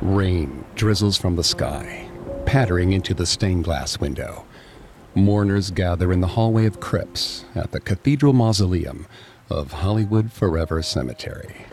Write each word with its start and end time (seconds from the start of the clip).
Rain 0.00 0.64
drizzles 0.76 1.18
from 1.18 1.36
the 1.36 1.44
sky, 1.44 2.08
pattering 2.46 2.94
into 2.94 3.12
the 3.12 3.26
stained 3.26 3.64
glass 3.64 4.00
window. 4.00 4.46
Mourners 5.14 5.70
gather 5.70 6.10
in 6.10 6.22
the 6.22 6.28
hallway 6.28 6.64
of 6.64 6.80
crypts 6.80 7.44
at 7.54 7.72
the 7.72 7.80
Cathedral 7.80 8.32
Mausoleum 8.32 9.06
of 9.50 9.72
Hollywood 9.72 10.32
Forever 10.32 10.80
Cemetery. 10.80 11.66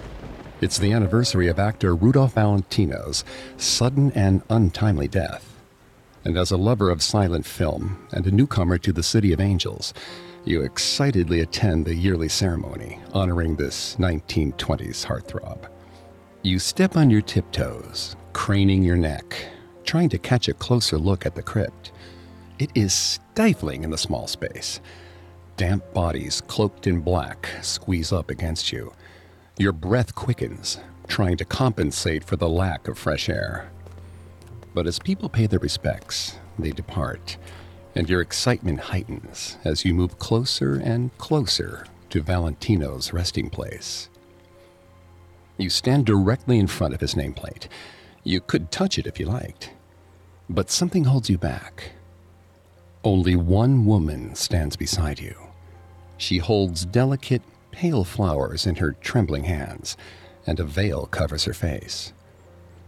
It's 0.59 0.77
the 0.77 0.91
anniversary 0.91 1.47
of 1.47 1.57
actor 1.57 1.95
Rudolph 1.95 2.33
Valentino's 2.33 3.23
sudden 3.55 4.11
and 4.11 4.41
untimely 4.49 5.07
death. 5.07 5.57
And 6.25 6.37
as 6.37 6.51
a 6.51 6.57
lover 6.57 6.89
of 6.89 7.01
silent 7.01 7.45
film 7.45 8.05
and 8.11 8.27
a 8.27 8.31
newcomer 8.31 8.77
to 8.79 8.91
the 8.91 9.03
City 9.03 9.31
of 9.31 9.39
Angels, 9.39 9.93
you 10.43 10.63
excitedly 10.63 11.39
attend 11.39 11.85
the 11.85 11.95
yearly 11.95 12.27
ceremony 12.27 12.99
honoring 13.13 13.55
this 13.55 13.95
1920s 13.97 15.05
heartthrob. 15.05 15.69
You 16.47 16.59
step 16.59 16.95
on 16.95 17.09
your 17.09 17.19
tiptoes, 17.19 18.15
craning 18.31 18.81
your 18.81 18.95
neck, 18.95 19.49
trying 19.83 20.07
to 20.07 20.17
catch 20.17 20.47
a 20.47 20.53
closer 20.53 20.97
look 20.97 21.25
at 21.25 21.35
the 21.35 21.43
crypt. 21.43 21.91
It 22.57 22.71
is 22.73 22.93
stifling 22.93 23.83
in 23.83 23.89
the 23.89 23.97
small 23.97 24.27
space. 24.27 24.79
Damp 25.57 25.83
bodies 25.93 26.39
cloaked 26.39 26.87
in 26.87 27.01
black 27.01 27.49
squeeze 27.61 28.13
up 28.13 28.29
against 28.29 28.71
you. 28.71 28.93
Your 29.57 29.73
breath 29.73 30.15
quickens, 30.15 30.79
trying 31.09 31.35
to 31.35 31.43
compensate 31.43 32.23
for 32.23 32.37
the 32.37 32.47
lack 32.47 32.87
of 32.87 32.97
fresh 32.97 33.27
air. 33.27 33.69
But 34.73 34.87
as 34.87 34.99
people 34.99 35.27
pay 35.27 35.47
their 35.47 35.59
respects, 35.59 36.37
they 36.57 36.71
depart, 36.71 37.35
and 37.93 38.09
your 38.09 38.21
excitement 38.21 38.79
heightens 38.79 39.57
as 39.65 39.83
you 39.83 39.93
move 39.93 40.17
closer 40.17 40.75
and 40.75 41.11
closer 41.17 41.85
to 42.09 42.21
Valentino's 42.21 43.11
resting 43.11 43.49
place. 43.49 44.07
You 45.57 45.69
stand 45.69 46.05
directly 46.05 46.59
in 46.59 46.67
front 46.67 46.93
of 46.93 47.01
his 47.01 47.15
nameplate. 47.15 47.67
You 48.23 48.41
could 48.41 48.71
touch 48.71 48.99
it 48.99 49.07
if 49.07 49.19
you 49.19 49.25
liked. 49.25 49.71
But 50.49 50.69
something 50.69 51.05
holds 51.05 51.29
you 51.29 51.37
back. 51.37 51.91
Only 53.03 53.35
one 53.35 53.85
woman 53.85 54.35
stands 54.35 54.75
beside 54.75 55.19
you. 55.19 55.35
She 56.17 56.37
holds 56.37 56.85
delicate, 56.85 57.41
pale 57.71 58.03
flowers 58.03 58.65
in 58.65 58.75
her 58.75 58.93
trembling 59.01 59.45
hands, 59.45 59.97
and 60.45 60.59
a 60.59 60.63
veil 60.63 61.05
covers 61.07 61.45
her 61.45 61.53
face. 61.53 62.13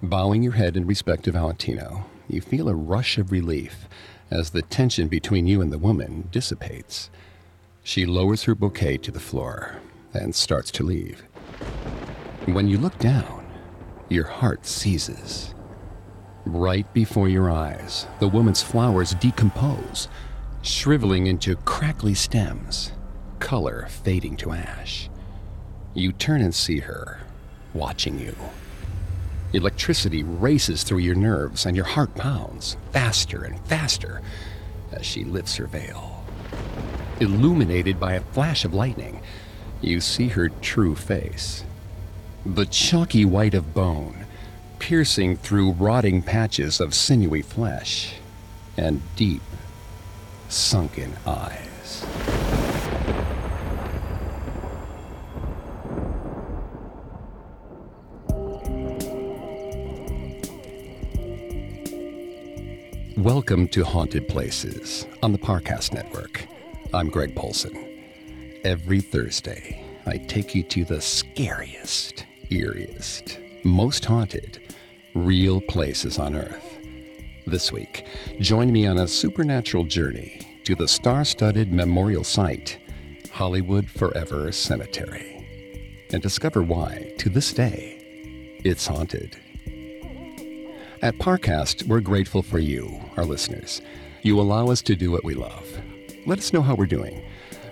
Bowing 0.02 0.44
your 0.44 0.54
head 0.54 0.78
in 0.78 0.88
respect 0.88 1.24
to 1.26 1.32
Valentino, 1.32 2.06
you 2.28 2.42
feel 2.42 2.70
a 2.70 2.76
rush 2.76 3.18
of 3.18 3.32
relief 3.32 3.88
as 4.32 4.52
the 4.52 4.62
tension 4.62 5.08
between 5.08 5.48
you 5.48 5.62
and 5.62 5.72
the 5.72 5.78
woman 5.78 6.30
dissipates. 6.32 7.10
She 7.84 8.06
lowers 8.06 8.44
her 8.44 8.56
bouquet 8.56 8.98
to 9.00 9.12
the 9.12 9.20
floor 9.20 9.78
and 10.14 10.36
starts 10.36 10.72
to 10.72 10.84
leave. 10.84 11.24
When 12.46 12.68
you 12.68 12.78
look 12.78 12.98
down, 12.98 13.46
your 14.08 14.26
heart 14.26 14.66
seizes. 14.66 15.54
Right 16.46 16.92
before 16.94 17.28
your 17.28 17.52
eyes, 17.52 18.08
the 18.20 18.30
woman's 18.30 18.64
flowers 18.64 19.14
decompose, 19.14 20.08
shriveling 20.62 21.28
into 21.28 21.58
crackly 21.58 22.14
stems, 22.16 22.94
color 23.40 23.88
fading 23.90 24.38
to 24.38 24.54
ash. 24.54 25.10
You 25.94 26.12
turn 26.14 26.42
and 26.42 26.56
see 26.56 26.80
her, 26.80 27.20
watching 27.74 28.18
you. 28.18 28.36
Electricity 29.54 30.24
races 30.24 30.84
through 30.84 31.00
your 31.00 31.16
nerves, 31.16 31.66
and 31.66 31.76
your 31.76 31.86
heart 31.86 32.16
pounds 32.16 32.78
faster 32.94 33.44
and 33.44 33.60
faster 33.68 34.22
as 34.94 35.06
she 35.06 35.24
lifts 35.26 35.58
her 35.58 35.68
veil. 35.68 36.24
Illuminated 37.20 38.00
by 38.00 38.14
a 38.14 38.22
flash 38.22 38.64
of 38.64 38.74
lightning, 38.74 39.22
you 39.82 40.00
see 40.00 40.30
her 40.30 40.50
true 40.50 40.96
face 40.96 41.64
the 42.46 42.66
chalky 42.66 43.26
white 43.26 43.54
of 43.54 43.74
bone, 43.74 44.26
piercing 44.80 45.36
through 45.36 45.72
rotting 45.72 46.22
patches 46.22 46.80
of 46.80 46.94
sinewy 46.94 47.42
flesh, 47.42 48.16
and 48.78 49.02
deep, 49.18 49.42
sunken 50.48 51.14
eyes. 51.26 52.06
Welcome 63.18 63.68
to 63.70 63.84
Haunted 63.84 64.30
Places 64.30 65.06
on 65.22 65.34
the 65.34 65.38
Parcast 65.38 65.92
Network. 65.92 66.48
I'm 66.94 67.10
Greg 67.10 67.36
Polcyn. 67.36 67.78
Every 68.64 69.02
Thursday, 69.02 69.84
I 70.06 70.18
take 70.18 70.56
you 70.56 70.64
to 70.64 70.86
the 70.86 71.02
scariest, 71.02 72.26
eeriest, 72.50 73.64
most 73.64 74.04
haunted, 74.06 74.60
real 75.14 75.62
places 75.62 76.18
on 76.18 76.36
Earth. 76.36 76.78
This 77.46 77.72
week, 77.72 78.06
join 78.40 78.72
me 78.72 78.88
on 78.88 78.98
a 78.98 79.08
supernatural 79.08 79.84
journey 79.84 80.62
to 80.64 80.76
the 80.76 80.88
star 80.88 81.24
studded 81.26 81.72
memorial 81.72 82.24
site, 82.24 82.80
Hollywood 83.32 83.88
Forever 83.88 84.52
Cemetery, 84.52 86.08
and 86.12 86.22
discover 86.22 86.64
why, 86.64 87.14
to 87.20 87.30
this 87.30 87.54
day, 87.54 88.60
it's 88.64 88.88
haunted. 88.88 89.38
At 91.02 91.18
Parcast, 91.18 91.88
we're 91.88 92.02
grateful 92.02 92.42
for 92.42 92.60
you, 92.60 93.00
our 93.16 93.26
listeners. 93.26 93.82
You 94.24 94.40
allow 94.40 94.68
us 94.70 94.82
to 94.84 94.96
do 94.96 95.12
what 95.12 95.24
we 95.24 95.34
love. 95.36 95.66
Let 96.26 96.40
us 96.40 96.52
know 96.52 96.62
how 96.62 96.76
we're 96.76 96.88
doing 96.88 97.24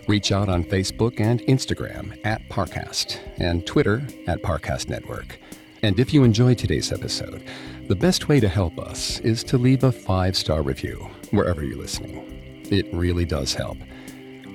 Reach 0.08 0.32
out 0.32 0.48
on 0.48 0.64
Facebook 0.64 1.20
and 1.20 1.42
Instagram 1.42 2.18
at 2.24 2.48
Parcast 2.50 3.20
and 3.40 3.66
Twitter 3.66 4.08
at 4.26 4.42
Parcast 4.42 4.88
Network. 4.88 5.40
And 5.84 6.00
if 6.00 6.14
you 6.14 6.24
enjoyed 6.24 6.58
today's 6.58 6.92
episode, 6.94 7.44
the 7.88 7.96
best 7.96 8.30
way 8.30 8.40
to 8.40 8.48
help 8.48 8.80
us 8.80 9.20
is 9.20 9.44
to 9.46 9.58
leave 9.58 9.84
a 9.84 9.92
five 9.92 10.36
star 10.36 10.62
review 10.62 11.10
wherever 11.32 11.64
you're 11.64 11.78
listening. 11.78 12.64
It 12.72 12.88
really 12.94 13.26
does 13.26 13.54
help. 13.54 13.78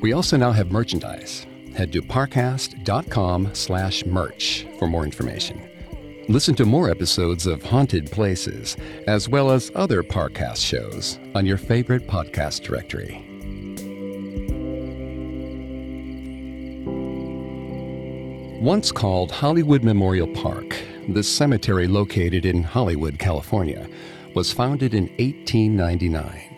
We 0.01 0.15
also 0.15 0.37
now 0.37 0.53
have 0.53 0.73
merchandise. 0.73 1.47
Head 1.77 1.93
to 1.93 2.03
parcast.com 2.03 3.55
slash 3.55 4.05
merch 4.05 4.67
for 4.79 4.89
more 4.89 5.05
information. 5.05 5.69
Listen 6.29 6.55
to 6.57 6.65
more 6.65 6.91
episodes 6.91 7.47
of 7.47 7.63
Haunted 7.63 8.11
Places, 8.11 8.77
as 9.07 9.29
well 9.29 9.51
as 9.51 9.73
other 9.75 10.03
Parcast 10.03 10.65
shows 10.65 11.19
on 11.35 11.47
your 11.47 11.59
favorite 11.59 12.07
podcast 12.07 12.63
directory. 12.63 13.32
Once 18.63 18.93
called 18.93 19.33
Hollywood 19.33 19.83
Memorial 19.83 20.29
Park, 20.29 20.81
this 21.09 21.29
cemetery 21.29 21.89
located 21.89 22.47
in 22.47 22.63
Hollywood, 22.63 23.19
California, 23.19 23.89
was 24.37 24.53
founded 24.53 24.95
in 24.95 25.09
1899. 25.19 26.57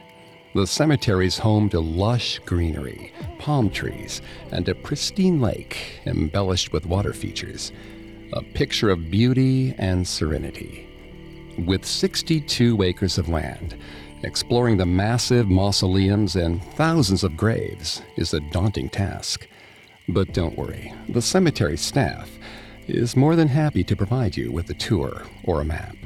The 0.55 0.67
cemetery 0.67 1.27
is 1.27 1.39
home 1.39 1.71
to 1.71 1.81
lush 1.81 2.41
greenery, 2.41 3.11
palm 3.39 3.71
trees, 3.71 4.21
and 4.53 4.69
a 4.69 4.75
pristine 4.75 5.41
lake 5.41 6.03
embellished 6.05 6.75
with 6.75 6.85
water 6.85 7.15
features, 7.15 7.73
a 8.35 8.43
picture 8.43 8.91
of 8.91 9.11
beauty 9.11 9.75
and 9.79 10.07
serenity. 10.07 10.87
With 11.57 11.87
62 11.87 12.83
acres 12.83 13.17
of 13.17 13.31
land, 13.31 13.79
exploring 14.25 14.77
the 14.77 14.85
massive 14.85 15.49
mausoleums 15.49 16.37
and 16.37 16.63
thousands 16.75 17.25
of 17.25 17.35
graves 17.35 18.03
is 18.19 18.35
a 18.35 18.41
daunting 18.41 18.91
task. 18.91 19.49
But 20.09 20.35
don't 20.35 20.59
worry, 20.59 20.93
the 21.09 21.23
cemetery 21.23 21.79
staff 21.79 22.31
is 22.87 23.17
more 23.17 23.37
than 23.37 23.49
happy 23.49 23.83
to 23.85 23.97
provide 23.97 24.37
you 24.37 24.53
with 24.53 24.69
a 24.69 24.75
tour 24.75 25.23
or 25.45 25.61
a 25.61 25.65
map. 25.65 25.97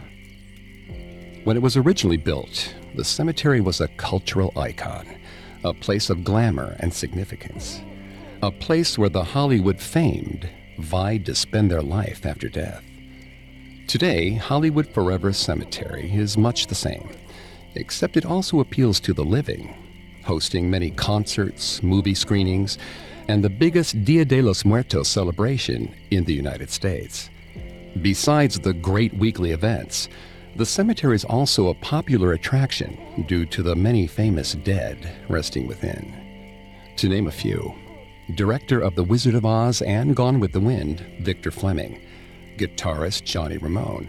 When 1.43 1.57
it 1.57 1.63
was 1.63 1.77
originally 1.77 2.17
built, 2.17 2.75
the 2.95 3.05
cemetery 3.05 3.61
was 3.61 3.81
a 3.81 3.89
cultural 3.89 4.53
icon, 4.57 5.07
a 5.65 5.75
place 5.75 6.11
of 6.11 6.23
glamour 6.23 6.77
and 6.79 6.95
significance, 6.95 7.81
a 8.43 8.53
place 8.53 8.97
where 8.97 9.09
the 9.09 9.25
Hollywood 9.25 9.81
famed 9.81 10.49
vied 10.79 11.27
to 11.27 11.35
spend 11.35 11.71
their 11.71 11.83
life 11.83 12.25
after 12.25 12.49
death. 12.49 12.85
Today, 13.89 14.35
Hollywood 14.35 14.87
Forever 14.87 15.33
Cemetery 15.33 16.13
is 16.13 16.39
much 16.39 16.67
the 16.67 16.75
same, 16.75 17.09
except 17.75 18.17
it 18.17 18.27
also 18.27 18.61
appeals 18.61 19.01
to 19.01 19.13
the 19.13 19.25
living, 19.25 19.75
hosting 20.25 20.71
many 20.71 20.91
concerts, 20.91 21.83
movie 21.83 22.15
screenings, 22.15 22.79
and 23.29 23.45
the 23.45 23.51
biggest 23.51 24.05
Dia 24.05 24.25
de 24.25 24.41
los 24.41 24.65
Muertos 24.65 25.07
celebration 25.07 25.95
in 26.11 26.25
the 26.25 26.33
United 26.33 26.71
States. 26.71 27.29
Besides 28.01 28.59
the 28.59 28.73
great 28.73 29.13
weekly 29.15 29.51
events, 29.51 30.09
the 30.57 30.65
cemetery 30.67 31.15
is 31.15 31.25
also 31.27 31.69
a 31.69 31.75
popular 31.75 32.33
attraction 32.33 33.25
due 33.29 33.45
to 33.47 33.63
the 33.63 33.77
many 33.77 34.07
famous 34.07 34.55
dead 34.55 35.15
resting 35.29 35.67
within. 35.67 36.15
To 36.97 37.09
name 37.09 37.27
a 37.27 37.33
few, 37.33 37.75
director 38.35 38.81
of 38.81 38.95
The 38.95 39.05
Wizard 39.05 39.35
of 39.35 39.45
Oz 39.45 39.83
and 39.83 40.17
Gone 40.17 40.41
with 40.41 40.53
the 40.53 40.61
Wind, 40.61 41.05
Victor 41.21 41.51
Fleming, 41.51 42.01
guitarist 42.57 43.25
Johnny 43.25 43.59
Ramone, 43.59 44.09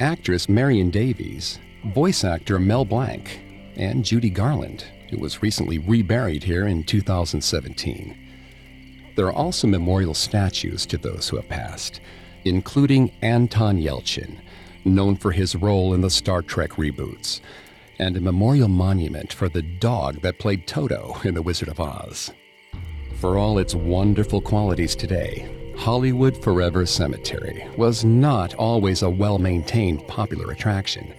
actress 0.00 0.48
Marion 0.48 0.90
Davies, 0.90 1.58
voice 1.86 2.24
actor 2.24 2.58
Mel 2.58 2.84
Blanc, 2.84 3.40
and 3.76 4.04
Judy 4.04 4.30
Garland, 4.30 4.84
who 5.08 5.18
was 5.18 5.42
recently 5.42 5.78
reburied 5.78 6.44
here 6.44 6.66
in 6.66 6.84
2017. 6.84 8.29
There 9.16 9.26
are 9.26 9.32
also 9.32 9.66
memorial 9.66 10.14
statues 10.14 10.86
to 10.86 10.96
those 10.96 11.28
who 11.28 11.36
have 11.36 11.48
passed, 11.48 12.00
including 12.44 13.12
Anton 13.22 13.78
Yelchin, 13.78 14.38
known 14.84 15.16
for 15.16 15.32
his 15.32 15.56
role 15.56 15.94
in 15.94 16.00
the 16.00 16.10
Star 16.10 16.42
Trek 16.42 16.70
reboots, 16.70 17.40
and 17.98 18.16
a 18.16 18.20
memorial 18.20 18.68
monument 18.68 19.32
for 19.32 19.48
the 19.48 19.62
dog 19.62 20.22
that 20.22 20.38
played 20.38 20.66
Toto 20.66 21.18
in 21.24 21.34
The 21.34 21.42
Wizard 21.42 21.68
of 21.68 21.80
Oz. 21.80 22.32
For 23.16 23.36
all 23.36 23.58
its 23.58 23.74
wonderful 23.74 24.40
qualities 24.40 24.94
today, 24.94 25.74
Hollywood 25.76 26.42
Forever 26.42 26.86
Cemetery 26.86 27.66
was 27.76 28.04
not 28.04 28.54
always 28.54 29.02
a 29.02 29.10
well 29.10 29.38
maintained 29.38 30.06
popular 30.06 30.52
attraction. 30.52 31.12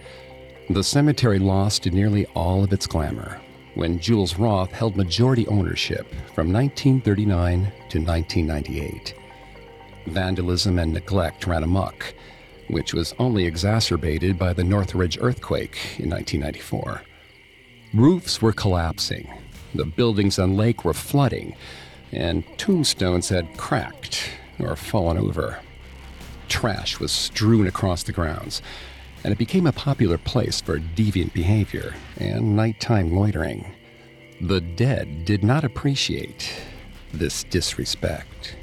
The 0.70 0.82
cemetery 0.82 1.38
lost 1.38 1.86
nearly 1.86 2.26
all 2.34 2.64
of 2.64 2.72
its 2.72 2.86
glamour 2.86 3.41
when 3.74 3.98
Jules 3.98 4.38
Roth 4.38 4.70
held 4.72 4.96
majority 4.96 5.46
ownership 5.46 6.08
from 6.34 6.52
1939 6.52 7.60
to 7.88 8.00
1998. 8.00 9.14
Vandalism 10.06 10.78
and 10.78 10.92
neglect 10.92 11.46
ran 11.46 11.62
amok, 11.62 12.14
which 12.68 12.92
was 12.92 13.14
only 13.18 13.46
exacerbated 13.46 14.38
by 14.38 14.52
the 14.52 14.64
Northridge 14.64 15.18
earthquake 15.20 15.76
in 15.98 16.10
1994. 16.10 17.02
Roofs 17.94 18.40
were 18.40 18.52
collapsing, 18.52 19.32
the 19.74 19.84
buildings 19.84 20.38
on 20.38 20.56
lake 20.56 20.84
were 20.84 20.94
flooding, 20.94 21.54
and 22.10 22.44
tombstones 22.58 23.28
had 23.28 23.56
cracked 23.56 24.30
or 24.58 24.76
fallen 24.76 25.16
over. 25.16 25.60
Trash 26.48 27.00
was 27.00 27.12
strewn 27.12 27.66
across 27.66 28.02
the 28.02 28.12
grounds, 28.12 28.60
and 29.24 29.32
it 29.32 29.38
became 29.38 29.66
a 29.66 29.72
popular 29.72 30.18
place 30.18 30.60
for 30.60 30.78
deviant 30.78 31.32
behavior 31.32 31.94
and 32.18 32.56
nighttime 32.56 33.14
loitering. 33.14 33.74
The 34.40 34.60
dead 34.60 35.24
did 35.24 35.44
not 35.44 35.64
appreciate 35.64 36.52
this 37.12 37.44
disrespect. 37.44 38.56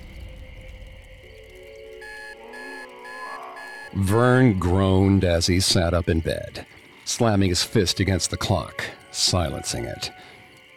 Vern 3.94 4.59
groaned 4.59 5.23
as 5.23 5.47
he 5.47 5.59
sat 5.59 5.94
up 5.94 6.09
in 6.09 6.19
bed, 6.19 6.65
slamming 7.05 7.50
his 7.50 7.63
fist 7.63 8.00
against 8.00 8.29
the 8.29 8.38
clock, 8.38 8.83
silencing 9.12 9.85
it. 9.85 10.12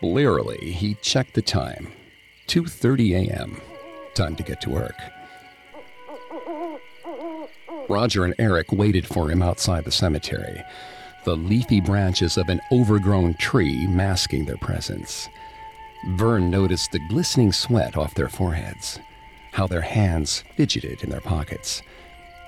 Blearily, 0.00 0.72
he 0.72 0.94
checked 0.94 1.34
the 1.34 1.42
time. 1.42 1.92
2:30 2.46 3.28
a.m. 3.28 3.60
Time 4.14 4.34
to 4.36 4.42
get 4.42 4.60
to 4.62 4.70
work. 4.70 4.96
Roger 7.88 8.24
and 8.24 8.34
Eric 8.38 8.72
waited 8.72 9.06
for 9.06 9.30
him 9.30 9.42
outside 9.42 9.84
the 9.84 9.92
cemetery, 9.92 10.62
the 11.24 11.36
leafy 11.36 11.80
branches 11.80 12.36
of 12.36 12.48
an 12.48 12.60
overgrown 12.70 13.34
tree 13.34 13.86
masking 13.86 14.44
their 14.44 14.56
presence. 14.56 15.28
Vern 16.10 16.50
noticed 16.50 16.92
the 16.92 17.06
glistening 17.08 17.52
sweat 17.52 17.96
off 17.96 18.14
their 18.14 18.28
foreheads, 18.28 18.98
how 19.52 19.66
their 19.66 19.82
hands 19.82 20.42
fidgeted 20.56 21.02
in 21.02 21.10
their 21.10 21.20
pockets. 21.20 21.82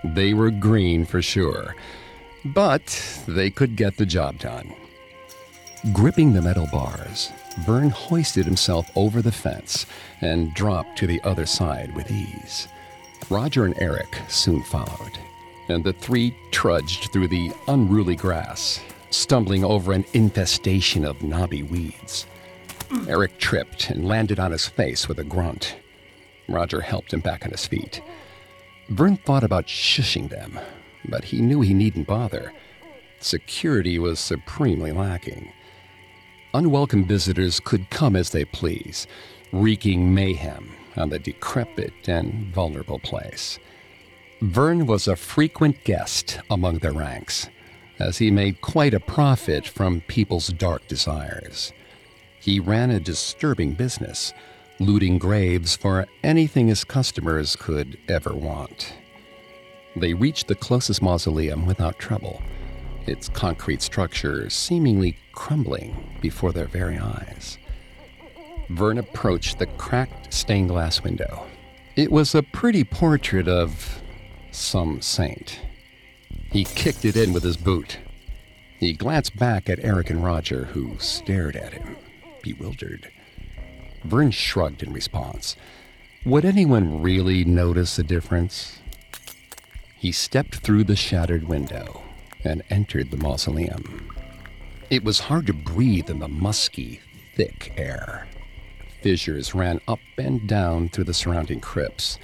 They 0.02 0.34
were 0.34 0.50
green 0.50 1.04
for 1.04 1.22
sure, 1.22 1.74
but 2.44 3.22
they 3.26 3.50
could 3.50 3.76
get 3.76 3.96
the 3.96 4.06
job 4.06 4.38
done. 4.38 4.74
Gripping 5.92 6.32
the 6.32 6.42
metal 6.42 6.66
bars, 6.72 7.30
Vern 7.60 7.90
hoisted 7.90 8.44
himself 8.44 8.90
over 8.96 9.22
the 9.22 9.32
fence 9.32 9.86
and 10.20 10.54
dropped 10.54 10.98
to 10.98 11.06
the 11.06 11.20
other 11.22 11.46
side 11.46 11.94
with 11.94 12.10
ease. 12.10 12.68
Roger 13.30 13.64
and 13.64 13.74
Eric 13.78 14.18
soon 14.28 14.62
followed 14.62 15.18
and 15.68 15.84
the 15.84 15.92
three 15.92 16.36
trudged 16.50 17.10
through 17.10 17.28
the 17.28 17.52
unruly 17.68 18.16
grass, 18.16 18.80
stumbling 19.10 19.64
over 19.64 19.92
an 19.92 20.04
infestation 20.12 21.04
of 21.04 21.22
knobby 21.22 21.62
weeds. 21.62 22.26
Eric 23.08 23.38
tripped 23.38 23.90
and 23.90 24.06
landed 24.06 24.38
on 24.38 24.52
his 24.52 24.66
face 24.66 25.08
with 25.08 25.18
a 25.18 25.24
grunt. 25.24 25.76
Roger 26.48 26.80
helped 26.80 27.12
him 27.12 27.20
back 27.20 27.44
on 27.44 27.50
his 27.50 27.66
feet. 27.66 28.02
Vern 28.90 29.16
thought 29.16 29.42
about 29.42 29.66
shushing 29.66 30.28
them, 30.28 30.60
but 31.08 31.24
he 31.24 31.40
knew 31.40 31.62
he 31.62 31.72
needn't 31.72 32.06
bother. 32.06 32.52
Security 33.20 33.98
was 33.98 34.20
supremely 34.20 34.92
lacking. 34.92 35.50
Unwelcome 36.52 37.06
visitors 37.06 37.58
could 37.58 37.88
come 37.88 38.14
as 38.14 38.30
they 38.30 38.44
please, 38.44 39.06
wreaking 39.50 40.14
mayhem 40.14 40.70
on 40.96 41.08
the 41.08 41.18
decrepit 41.18 42.08
and 42.08 42.52
vulnerable 42.54 42.98
place. 42.98 43.58
Vern 44.40 44.86
was 44.86 45.08
a 45.08 45.16
frequent 45.16 45.82
guest 45.84 46.38
among 46.50 46.78
their 46.78 46.92
ranks, 46.92 47.48
as 47.98 48.18
he 48.18 48.30
made 48.30 48.60
quite 48.60 48.94
a 48.94 49.00
profit 49.00 49.66
from 49.66 50.02
people's 50.02 50.48
dark 50.48 50.86
desires. 50.88 51.72
He 52.40 52.60
ran 52.60 52.90
a 52.90 53.00
disturbing 53.00 53.72
business, 53.74 54.32
looting 54.80 55.18
graves 55.18 55.76
for 55.76 56.06
anything 56.22 56.68
his 56.68 56.84
customers 56.84 57.56
could 57.56 57.98
ever 58.08 58.34
want. 58.34 58.92
They 59.96 60.12
reached 60.12 60.48
the 60.48 60.56
closest 60.56 61.00
mausoleum 61.00 61.66
without 61.66 61.98
trouble, 61.98 62.42
its 63.06 63.28
concrete 63.28 63.80
structure 63.80 64.50
seemingly 64.50 65.16
crumbling 65.32 66.18
before 66.20 66.52
their 66.52 66.66
very 66.66 66.98
eyes. 66.98 67.58
Vern 68.70 68.98
approached 68.98 69.58
the 69.58 69.66
cracked 69.66 70.32
stained 70.32 70.68
glass 70.68 71.02
window. 71.02 71.46
It 71.96 72.10
was 72.10 72.34
a 72.34 72.42
pretty 72.42 72.84
portrait 72.84 73.46
of 73.46 74.02
some 74.50 75.00
saint. 75.00 75.60
He 76.50 76.64
kicked 76.64 77.04
it 77.04 77.16
in 77.16 77.32
with 77.32 77.42
his 77.42 77.56
boot. 77.56 77.98
He 78.78 78.92
glanced 78.92 79.36
back 79.36 79.68
at 79.68 79.84
Eric 79.84 80.10
and 80.10 80.22
Roger, 80.22 80.66
who 80.66 80.96
stared 80.98 81.56
at 81.56 81.72
him, 81.72 81.96
bewildered. 82.42 83.10
Vern 84.04 84.30
shrugged 84.30 84.82
in 84.82 84.92
response. 84.92 85.56
Would 86.24 86.44
anyone 86.44 87.02
really 87.02 87.44
notice 87.44 87.98
a 87.98 88.02
difference? 88.02 88.80
He 89.96 90.12
stepped 90.12 90.56
through 90.56 90.84
the 90.84 90.96
shattered 90.96 91.48
window 91.48 92.02
and 92.44 92.62
entered 92.70 93.10
the 93.10 93.16
mausoleum. 93.16 94.10
It 94.90 95.02
was 95.02 95.20
hard 95.20 95.46
to 95.46 95.52
breathe 95.52 96.10
in 96.10 96.18
the 96.18 96.28
musky, 96.28 97.00
thick 97.36 97.72
air. 97.76 98.26
Fissures 99.04 99.54
ran 99.54 99.82
up 99.86 99.98
and 100.16 100.48
down 100.48 100.88
through 100.88 101.04
the 101.04 101.12
surrounding 101.12 101.60
crypts, 101.60 102.18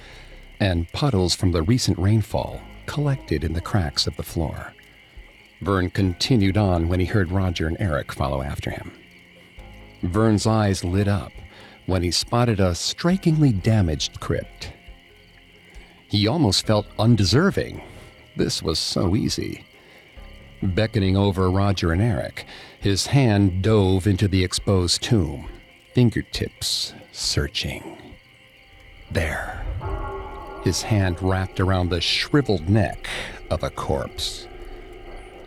and 0.59 0.91
puddles 0.93 1.35
from 1.35 1.51
the 1.51 1.61
recent 1.61 1.95
rainfall 1.99 2.59
collected 2.87 3.43
in 3.43 3.53
the 3.53 3.61
cracks 3.61 4.07
of 4.07 4.17
the 4.17 4.23
floor. 4.23 4.73
Vern 5.61 5.91
continued 5.91 6.57
on 6.57 6.89
when 6.89 6.99
he 6.99 7.05
heard 7.05 7.31
Roger 7.31 7.67
and 7.67 7.77
Eric 7.79 8.11
follow 8.11 8.41
after 8.41 8.71
him. 8.71 8.91
Vern's 10.01 10.47
eyes 10.47 10.83
lit 10.83 11.07
up 11.07 11.31
when 11.85 12.01
he 12.01 12.09
spotted 12.09 12.59
a 12.59 12.73
strikingly 12.73 13.51
damaged 13.51 14.19
crypt. 14.19 14.73
He 16.07 16.25
almost 16.25 16.65
felt 16.65 16.87
undeserving. 16.97 17.83
This 18.35 18.63
was 18.63 18.79
so 18.79 19.15
easy. 19.15 19.65
Beckoning 20.63 21.15
over 21.15 21.51
Roger 21.51 21.91
and 21.91 22.01
Eric, 22.01 22.47
his 22.79 23.05
hand 23.05 23.61
dove 23.61 24.07
into 24.07 24.27
the 24.27 24.43
exposed 24.43 25.03
tomb, 25.03 25.47
fingertips 25.93 26.93
searching. 27.11 27.97
There 29.11 29.61
his 30.63 30.83
hand 30.83 31.21
wrapped 31.21 31.59
around 31.59 31.89
the 31.89 32.01
shriveled 32.01 32.69
neck 32.69 33.07
of 33.49 33.63
a 33.63 33.69
corpse. 33.69 34.47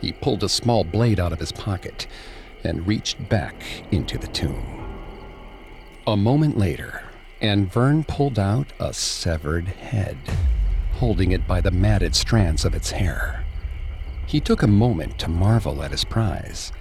He 0.00 0.12
pulled 0.12 0.42
a 0.42 0.48
small 0.48 0.84
blade 0.84 1.20
out 1.20 1.32
of 1.32 1.38
his 1.38 1.52
pocket 1.52 2.06
and 2.64 2.86
reached 2.86 3.28
back 3.28 3.54
into 3.92 4.18
the 4.18 4.26
tomb. 4.28 4.64
A 6.06 6.16
moment 6.16 6.58
later, 6.58 7.02
and 7.40 7.72
Vern 7.72 8.04
pulled 8.04 8.38
out 8.38 8.72
a 8.80 8.92
severed 8.92 9.68
head, 9.68 10.18
holding 10.94 11.30
it 11.30 11.46
by 11.46 11.60
the 11.60 11.70
matted 11.70 12.14
strands 12.16 12.64
of 12.64 12.74
its 12.74 12.90
hair. 12.90 13.44
He 14.26 14.40
took 14.40 14.62
a 14.62 14.66
moment 14.66 15.18
to 15.20 15.28
marvel 15.28 15.82
at 15.82 15.90
his 15.90 16.04
prize. 16.04 16.72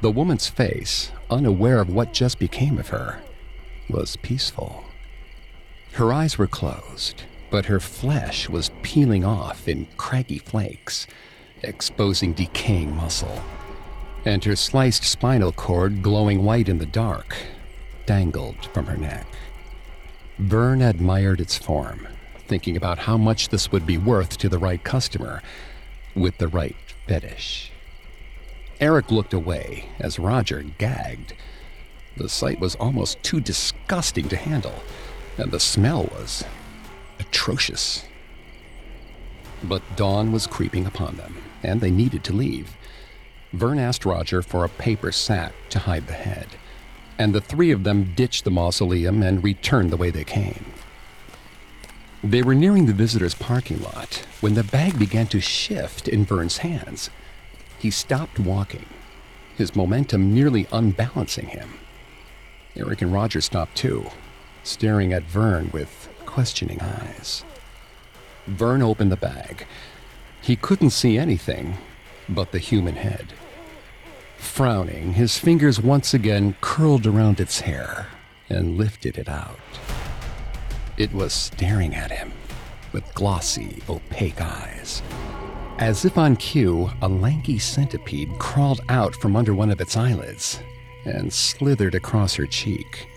The 0.00 0.10
woman's 0.10 0.48
face, 0.48 1.12
unaware 1.34 1.80
of 1.80 1.92
what 1.92 2.12
just 2.12 2.38
became 2.38 2.78
of 2.78 2.88
her, 2.88 3.20
was 3.90 4.16
peaceful. 4.16 4.84
Her 5.92 6.12
eyes 6.12 6.38
were 6.38 6.46
closed, 6.46 7.22
but 7.50 7.66
her 7.66 7.80
flesh 7.80 8.48
was 8.48 8.70
peeling 8.82 9.24
off 9.24 9.68
in 9.68 9.86
craggy 9.96 10.38
flakes, 10.38 11.06
exposing 11.62 12.32
decaying 12.32 12.96
muscle. 12.96 13.42
And 14.24 14.42
her 14.44 14.56
sliced 14.56 15.04
spinal 15.04 15.52
cord, 15.52 16.02
glowing 16.02 16.44
white 16.44 16.68
in 16.68 16.78
the 16.78 16.86
dark, 16.86 17.36
dangled 18.06 18.66
from 18.72 18.86
her 18.86 18.96
neck. 18.96 19.26
Vern 20.38 20.82
admired 20.82 21.40
its 21.40 21.56
form, 21.56 22.08
thinking 22.48 22.76
about 22.76 22.98
how 22.98 23.16
much 23.16 23.50
this 23.50 23.70
would 23.70 23.86
be 23.86 23.98
worth 23.98 24.38
to 24.38 24.48
the 24.48 24.58
right 24.58 24.82
customer 24.82 25.42
with 26.14 26.38
the 26.38 26.48
right 26.48 26.76
fetish. 27.06 27.70
Eric 28.80 29.10
looked 29.10 29.32
away 29.32 29.86
as 29.98 30.18
Roger 30.18 30.62
gagged. 30.62 31.34
The 32.16 32.28
sight 32.28 32.60
was 32.60 32.74
almost 32.76 33.22
too 33.22 33.40
disgusting 33.40 34.28
to 34.28 34.36
handle, 34.36 34.82
and 35.36 35.50
the 35.50 35.60
smell 35.60 36.04
was 36.04 36.44
atrocious. 37.18 38.04
But 39.62 39.82
dawn 39.96 40.32
was 40.32 40.46
creeping 40.46 40.86
upon 40.86 41.16
them, 41.16 41.36
and 41.62 41.80
they 41.80 41.90
needed 41.90 42.24
to 42.24 42.32
leave. 42.32 42.76
Vern 43.52 43.78
asked 43.78 44.04
Roger 44.04 44.42
for 44.42 44.64
a 44.64 44.68
paper 44.68 45.12
sack 45.12 45.52
to 45.70 45.78
hide 45.78 46.06
the 46.06 46.12
head, 46.12 46.48
and 47.18 47.34
the 47.34 47.40
three 47.40 47.70
of 47.70 47.84
them 47.84 48.12
ditched 48.14 48.44
the 48.44 48.50
mausoleum 48.50 49.22
and 49.22 49.44
returned 49.44 49.90
the 49.90 49.96
way 49.96 50.10
they 50.10 50.24
came. 50.24 50.64
They 52.22 52.42
were 52.42 52.54
nearing 52.54 52.86
the 52.86 52.92
visitor's 52.92 53.34
parking 53.34 53.82
lot 53.82 54.24
when 54.40 54.54
the 54.54 54.64
bag 54.64 54.98
began 54.98 55.26
to 55.28 55.40
shift 55.40 56.08
in 56.08 56.24
Vern's 56.24 56.58
hands. 56.58 57.10
He 57.84 57.90
stopped 57.90 58.38
walking, 58.38 58.86
his 59.58 59.76
momentum 59.76 60.32
nearly 60.32 60.66
unbalancing 60.72 61.48
him. 61.48 61.74
Eric 62.74 63.02
and 63.02 63.12
Roger 63.12 63.42
stopped 63.42 63.76
too, 63.76 64.06
staring 64.62 65.12
at 65.12 65.24
Vern 65.24 65.68
with 65.70 66.08
questioning 66.24 66.80
eyes. 66.80 67.44
Vern 68.46 68.80
opened 68.80 69.12
the 69.12 69.18
bag. 69.18 69.66
He 70.40 70.56
couldn't 70.56 70.92
see 70.96 71.18
anything 71.18 71.76
but 72.26 72.52
the 72.52 72.58
human 72.58 72.96
head. 72.96 73.34
Frowning, 74.38 75.12
his 75.12 75.36
fingers 75.36 75.78
once 75.78 76.14
again 76.14 76.56
curled 76.62 77.06
around 77.06 77.38
its 77.38 77.60
hair 77.60 78.06
and 78.48 78.78
lifted 78.78 79.18
it 79.18 79.28
out. 79.28 79.60
It 80.96 81.12
was 81.12 81.34
staring 81.34 81.94
at 81.94 82.10
him 82.10 82.32
with 82.92 83.12
glossy, 83.12 83.82
opaque 83.90 84.40
eyes. 84.40 85.02
As 85.78 86.04
if 86.04 86.16
on 86.16 86.36
cue, 86.36 86.88
a 87.02 87.08
lanky 87.08 87.58
centipede 87.58 88.38
crawled 88.38 88.80
out 88.88 89.16
from 89.16 89.34
under 89.34 89.52
one 89.54 89.70
of 89.70 89.80
its 89.80 89.96
eyelids 89.96 90.60
and 91.04 91.32
slithered 91.32 91.96
across 91.96 92.34
her 92.34 92.46
cheek. 92.46 93.08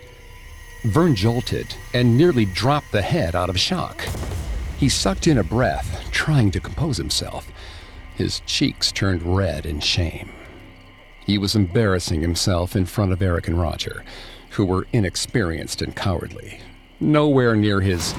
Vern 0.83 1.15
jolted 1.15 1.75
and 1.93 2.17
nearly 2.17 2.45
dropped 2.45 2.91
the 2.91 3.03
head 3.03 3.35
out 3.35 3.49
of 3.51 3.59
shock. 3.59 4.07
He 4.77 4.89
sucked 4.89 5.27
in 5.27 5.37
a 5.37 5.43
breath, 5.43 6.07
trying 6.11 6.49
to 6.51 6.59
compose 6.59 6.97
himself. 6.97 7.51
His 8.15 8.41
cheeks 8.47 8.91
turned 8.91 9.21
red 9.21 9.67
in 9.67 9.79
shame. 9.79 10.31
He 11.25 11.37
was 11.37 11.55
embarrassing 11.55 12.21
himself 12.21 12.75
in 12.75 12.85
front 12.85 13.11
of 13.11 13.21
Eric 13.21 13.47
and 13.47 13.61
Roger, 13.61 14.03
who 14.51 14.65
were 14.65 14.87
inexperienced 14.93 15.83
and 15.83 15.95
cowardly. 15.95 16.59
Nowhere 16.99 17.55
near 17.55 17.81
his. 17.81 18.13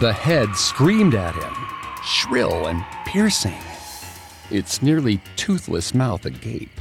The 0.00 0.12
head 0.12 0.56
screamed 0.56 1.14
at 1.14 1.34
him, 1.34 1.71
shrill 2.04 2.66
and 2.66 2.84
piercing, 3.06 3.62
its 4.50 4.82
nearly 4.82 5.20
toothless 5.36 5.94
mouth 5.94 6.26
agape, 6.26 6.80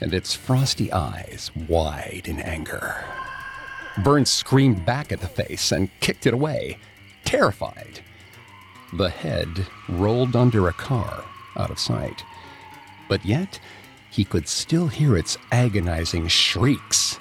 and 0.00 0.12
its 0.12 0.34
frosty 0.34 0.92
eyes 0.92 1.50
wide 1.68 2.22
in 2.26 2.40
anger. 2.40 3.04
Vern 4.02 4.26
screamed 4.26 4.84
back 4.84 5.10
at 5.10 5.20
the 5.20 5.28
face 5.28 5.72
and 5.72 5.88
kicked 6.00 6.26
it 6.26 6.34
away, 6.34 6.78
terrified. 7.24 8.00
The 8.92 9.08
head 9.08 9.66
rolled 9.88 10.36
under 10.36 10.68
a 10.68 10.72
car, 10.72 11.24
out 11.56 11.70
of 11.70 11.78
sight. 11.78 12.24
But 13.08 13.24
yet, 13.24 13.58
he 14.10 14.24
could 14.24 14.48
still 14.48 14.88
hear 14.88 15.16
its 15.16 15.38
agonizing 15.50 16.28
shrieks. 16.28 17.18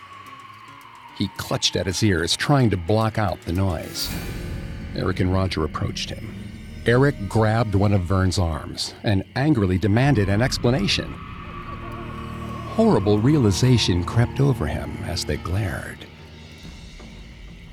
He 1.18 1.30
clutched 1.38 1.76
at 1.76 1.86
his 1.86 2.04
ears, 2.04 2.36
trying 2.36 2.70
to 2.72 2.78
block 2.78 3.18
out 3.18 3.42
the 3.42 3.54
noise. 3.54 4.14
Eric 4.96 5.22
and 5.22 5.32
Roger 5.32 5.64
approached 5.64 6.10
him. 6.10 6.45
Eric 6.88 7.28
grabbed 7.28 7.74
one 7.74 7.94
of 7.94 8.02
Vern's 8.02 8.38
arms 8.38 8.94
and 9.04 9.24
angrily 9.36 9.80
demanded 9.80 10.30
an 10.30 10.42
explanation. 10.42 11.12
Horrible 12.76 13.18
realization 13.18 14.04
crept 14.04 14.40
over 14.40 14.68
him 14.68 14.96
as 15.06 15.26
they 15.26 15.38
glared. 15.38 16.06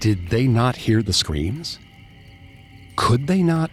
Did 0.00 0.28
they 0.28 0.46
not 0.46 0.76
hear 0.76 1.02
the 1.02 1.12
screams? 1.12 1.78
Could 2.96 3.26
they 3.26 3.42
not? 3.42 3.70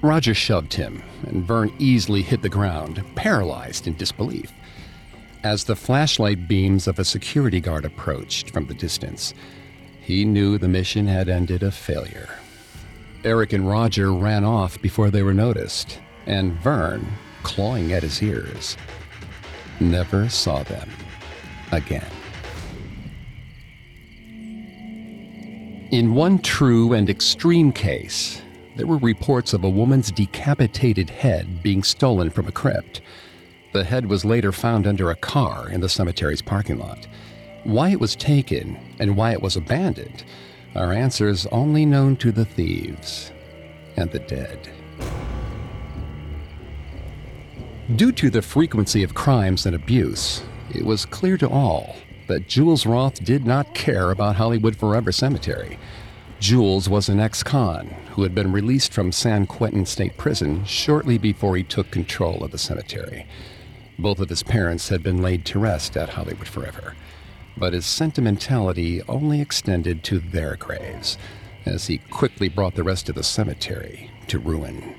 Roger 0.00 0.34
shoved 0.34 0.74
him, 0.74 1.02
and 1.26 1.44
Vern 1.44 1.72
easily 1.78 2.22
hit 2.22 2.40
the 2.40 2.48
ground, 2.48 3.04
paralyzed 3.14 3.86
in 3.86 3.96
disbelief. 3.96 4.50
As 5.44 5.64
the 5.64 5.76
flashlight 5.76 6.48
beams 6.48 6.88
of 6.88 6.98
a 6.98 7.04
security 7.04 7.60
guard 7.60 7.84
approached 7.84 8.50
from 8.50 8.66
the 8.66 8.74
distance, 8.74 9.34
he 10.00 10.24
knew 10.24 10.56
the 10.56 10.68
mission 10.68 11.06
had 11.06 11.28
ended 11.28 11.62
a 11.62 11.70
failure. 11.70 12.28
Eric 13.24 13.52
and 13.52 13.68
Roger 13.68 14.12
ran 14.12 14.44
off 14.44 14.82
before 14.82 15.08
they 15.10 15.22
were 15.22 15.34
noticed, 15.34 16.00
and 16.26 16.54
Vern, 16.54 17.06
clawing 17.44 17.92
at 17.92 18.02
his 18.02 18.20
ears, 18.20 18.76
never 19.78 20.28
saw 20.28 20.64
them 20.64 20.90
again. 21.70 22.10
In 25.92 26.14
one 26.14 26.40
true 26.40 26.94
and 26.94 27.08
extreme 27.08 27.70
case, 27.70 28.42
there 28.76 28.88
were 28.88 28.98
reports 28.98 29.52
of 29.52 29.62
a 29.62 29.70
woman's 29.70 30.10
decapitated 30.10 31.08
head 31.08 31.62
being 31.62 31.84
stolen 31.84 32.28
from 32.28 32.48
a 32.48 32.52
crypt. 32.52 33.02
The 33.72 33.84
head 33.84 34.06
was 34.06 34.24
later 34.24 34.50
found 34.50 34.86
under 34.86 35.10
a 35.10 35.16
car 35.16 35.68
in 35.68 35.80
the 35.80 35.88
cemetery's 35.88 36.42
parking 36.42 36.78
lot. 36.78 37.06
Why 37.62 37.90
it 37.90 38.00
was 38.00 38.16
taken 38.16 38.78
and 38.98 39.16
why 39.16 39.32
it 39.32 39.42
was 39.42 39.56
abandoned 39.56 40.24
are 40.74 40.92
answers 40.92 41.46
only 41.46 41.84
known 41.84 42.16
to 42.16 42.32
the 42.32 42.44
thieves 42.44 43.32
and 43.96 44.10
the 44.10 44.18
dead. 44.18 44.70
Due 47.96 48.12
to 48.12 48.30
the 48.30 48.42
frequency 48.42 49.02
of 49.02 49.14
crimes 49.14 49.66
and 49.66 49.74
abuse, 49.74 50.42
it 50.74 50.84
was 50.84 51.04
clear 51.04 51.36
to 51.36 51.48
all 51.48 51.96
that 52.28 52.48
Jules 52.48 52.86
Roth 52.86 53.22
did 53.22 53.44
not 53.44 53.74
care 53.74 54.10
about 54.10 54.36
Hollywood 54.36 54.76
Forever 54.76 55.12
Cemetery. 55.12 55.78
Jules 56.40 56.88
was 56.88 57.08
an 57.08 57.20
ex 57.20 57.42
con 57.42 57.88
who 58.12 58.22
had 58.22 58.34
been 58.34 58.52
released 58.52 58.92
from 58.92 59.12
San 59.12 59.46
Quentin 59.46 59.84
State 59.84 60.16
Prison 60.16 60.64
shortly 60.64 61.18
before 61.18 61.56
he 61.56 61.62
took 61.62 61.90
control 61.90 62.42
of 62.42 62.50
the 62.50 62.58
cemetery. 62.58 63.26
Both 63.98 64.20
of 64.20 64.28
his 64.28 64.42
parents 64.42 64.88
had 64.88 65.02
been 65.02 65.22
laid 65.22 65.44
to 65.46 65.58
rest 65.58 65.96
at 65.96 66.10
Hollywood 66.10 66.48
Forever, 66.48 66.94
but 67.56 67.72
his 67.72 67.86
sentimentality 67.86 69.02
only 69.08 69.40
extended 69.40 70.02
to 70.04 70.18
their 70.18 70.56
graves, 70.56 71.18
as 71.66 71.86
he 71.86 71.98
quickly 71.98 72.48
brought 72.48 72.74
the 72.74 72.82
rest 72.82 73.08
of 73.08 73.14
the 73.14 73.22
cemetery 73.22 74.10
to 74.26 74.38
ruin. 74.38 74.94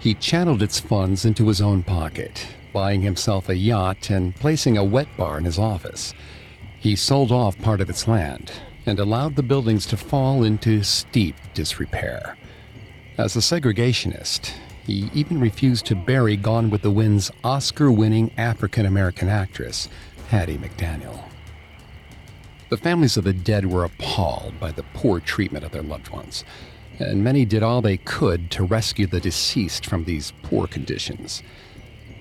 He 0.00 0.14
channeled 0.14 0.62
its 0.62 0.78
funds 0.78 1.24
into 1.24 1.48
his 1.48 1.60
own 1.60 1.82
pocket, 1.82 2.46
buying 2.72 3.02
himself 3.02 3.48
a 3.48 3.56
yacht 3.56 4.10
and 4.10 4.34
placing 4.36 4.76
a 4.76 4.84
wet 4.84 5.08
bar 5.16 5.38
in 5.38 5.44
his 5.44 5.58
office. 5.58 6.14
He 6.78 6.94
sold 6.94 7.32
off 7.32 7.58
part 7.58 7.80
of 7.80 7.90
its 7.90 8.06
land 8.06 8.52
and 8.86 9.00
allowed 9.00 9.34
the 9.34 9.42
buildings 9.42 9.86
to 9.86 9.96
fall 9.96 10.44
into 10.44 10.82
steep 10.82 11.34
disrepair. 11.52 12.36
As 13.16 13.34
a 13.34 13.40
segregationist, 13.40 14.52
he 14.86 15.10
even 15.12 15.40
refused 15.40 15.84
to 15.86 15.96
bury 15.96 16.36
Gone 16.36 16.70
with 16.70 16.82
the 16.82 16.90
Wind's 16.90 17.30
Oscar 17.42 17.90
winning 17.90 18.30
African 18.38 18.86
American 18.86 19.28
actress, 19.28 19.88
Hattie 20.28 20.58
McDaniel. 20.58 21.24
The 22.68 22.76
families 22.76 23.16
of 23.16 23.24
the 23.24 23.32
dead 23.32 23.64
were 23.64 23.84
appalled 23.84 24.60
by 24.60 24.72
the 24.72 24.82
poor 24.92 25.20
treatment 25.20 25.64
of 25.64 25.72
their 25.72 25.82
loved 25.82 26.10
ones, 26.10 26.44
and 26.98 27.24
many 27.24 27.46
did 27.46 27.62
all 27.62 27.80
they 27.80 27.96
could 27.96 28.50
to 28.50 28.62
rescue 28.62 29.06
the 29.06 29.20
deceased 29.20 29.86
from 29.86 30.04
these 30.04 30.34
poor 30.42 30.66
conditions. 30.66 31.42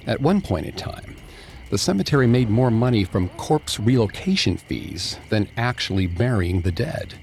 At 0.06 0.22
one 0.22 0.40
point 0.40 0.68
in 0.68 0.74
time, 0.74 1.18
the 1.70 1.78
cemetery 1.78 2.28
made 2.28 2.50
more 2.50 2.72
money 2.72 3.04
from 3.04 3.28
corpse 3.30 3.78
relocation 3.78 4.56
fees 4.56 5.20
than 5.28 5.50
actually 5.58 6.08
burying 6.08 6.62
the 6.62 6.72
dead. 6.72 7.16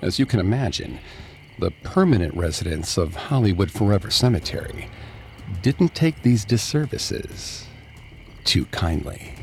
As 0.00 0.18
you 0.18 0.26
can 0.26 0.40
imagine, 0.40 0.98
the 1.60 1.70
permanent 1.84 2.34
residents 2.34 2.96
of 2.96 3.14
Hollywood 3.14 3.70
Forever 3.70 4.10
Cemetery 4.10 4.88
didn't 5.62 5.94
take 5.94 6.22
these 6.22 6.44
disservices 6.44 7.68
too 8.42 8.64
kindly. 8.66 9.36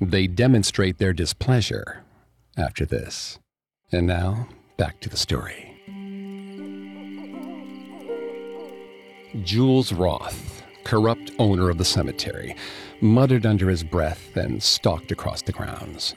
They 0.00 0.26
demonstrate 0.26 0.98
their 0.98 1.12
displeasure 1.12 2.02
after 2.56 2.84
this. 2.84 3.38
And 3.92 4.06
now, 4.06 4.48
back 4.76 5.00
to 5.00 5.08
the 5.08 5.16
story. 5.16 5.70
Jules 9.42 9.92
Roth, 9.92 10.62
corrupt 10.84 11.32
owner 11.38 11.70
of 11.70 11.78
the 11.78 11.84
cemetery, 11.84 12.56
muttered 13.00 13.46
under 13.46 13.68
his 13.68 13.82
breath 13.82 14.36
and 14.36 14.62
stalked 14.62 15.10
across 15.10 15.42
the 15.42 15.52
grounds. 15.52 16.14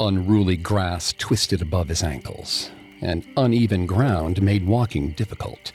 Unruly 0.00 0.56
grass 0.56 1.14
twisted 1.18 1.62
above 1.62 1.88
his 1.88 2.02
ankles, 2.02 2.70
and 3.00 3.26
uneven 3.36 3.86
ground 3.86 4.42
made 4.42 4.66
walking 4.66 5.12
difficult. 5.12 5.72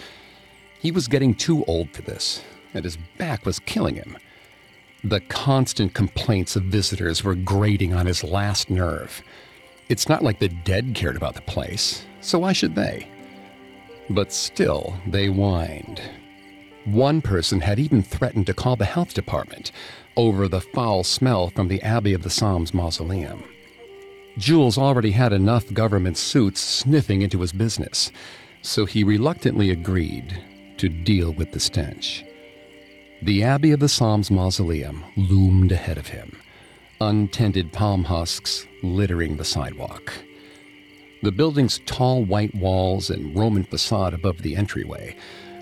He 0.80 0.92
was 0.92 1.08
getting 1.08 1.34
too 1.34 1.64
old 1.66 1.92
for 1.92 2.02
this, 2.02 2.44
and 2.74 2.84
his 2.84 2.98
back 3.18 3.46
was 3.46 3.60
killing 3.60 3.96
him. 3.96 4.18
The 5.08 5.22
constant 5.22 5.94
complaints 5.94 6.58
of 6.58 6.64
visitors 6.64 7.24
were 7.24 7.34
grating 7.34 7.94
on 7.94 8.08
his 8.08 8.26
last 8.26 8.70
nerve. 8.70 9.24
It's 9.88 10.10
not 10.10 10.22
like 10.22 10.40
the 10.40 10.50
dead 10.50 10.96
cared 10.96 11.16
about 11.16 11.36
the 11.36 11.42
place, 11.44 12.06
so 12.20 12.40
why 12.40 12.52
should 12.52 12.76
they? 12.76 13.08
But 14.10 14.34
still, 14.34 14.98
they 15.08 15.28
whined, 15.28 16.02
one 16.84 17.22
person 17.22 17.62
had 17.62 17.80
even 17.80 18.04
threatened 18.04 18.48
to 18.48 18.54
call 18.54 18.76
the 18.76 18.84
health 18.84 19.14
department 19.14 19.72
over 20.18 20.50
the 20.50 20.60
foul 20.60 21.06
smell 21.06 21.52
from 21.52 21.70
the 21.70 21.82
Abbey 21.84 22.14
of 22.14 22.24
the 22.24 22.30
Psalms 22.30 22.74
mausoleum. 22.74 23.46
Jules 24.38 24.78
already 24.78 25.12
had 25.12 25.32
enough 25.32 25.74
government 25.74 26.18
suits 26.18 26.60
sniffing 26.60 27.22
into 27.22 27.40
his 27.40 27.54
business, 27.54 28.12
so 28.62 28.84
he 28.84 29.06
reluctantly 29.06 29.72
agreed 29.72 30.38
to 30.76 30.90
deal 30.90 31.32
with 31.32 31.54
the 31.54 31.62
stench. 31.62 32.26
The 33.24 33.42
Abbey 33.42 33.72
of 33.72 33.80
the 33.80 33.90
Psalms 33.90 34.30
mausoleum 34.30 35.04
loomed 35.16 35.72
ahead 35.72 35.98
of 35.98 36.08
him, 36.08 36.38
untended 37.02 37.74
palm 37.74 38.04
husks 38.04 38.68
littering 38.84 39.38
the 39.38 39.44
sidewalk. 39.44 40.14
The 41.24 41.32
building's 41.32 41.80
tall 41.88 42.24
white 42.24 42.54
walls 42.54 43.10
and 43.10 43.36
Roman 43.36 43.64
facade 43.64 44.14
above 44.14 44.44
the 44.44 44.56
entryway 44.56 45.16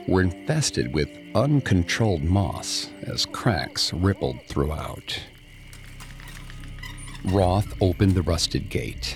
were 0.06 0.22
infested 0.22 0.94
with 0.94 1.10
uncontrolled 1.34 2.24
moss 2.24 2.90
as 3.04 3.26
cracks 3.26 3.94
rippled 3.94 4.42
throughout. 4.48 5.18
Roth 7.24 7.74
opened 7.82 8.16
the 8.16 8.22
rusted 8.22 8.70
gate, 8.70 9.16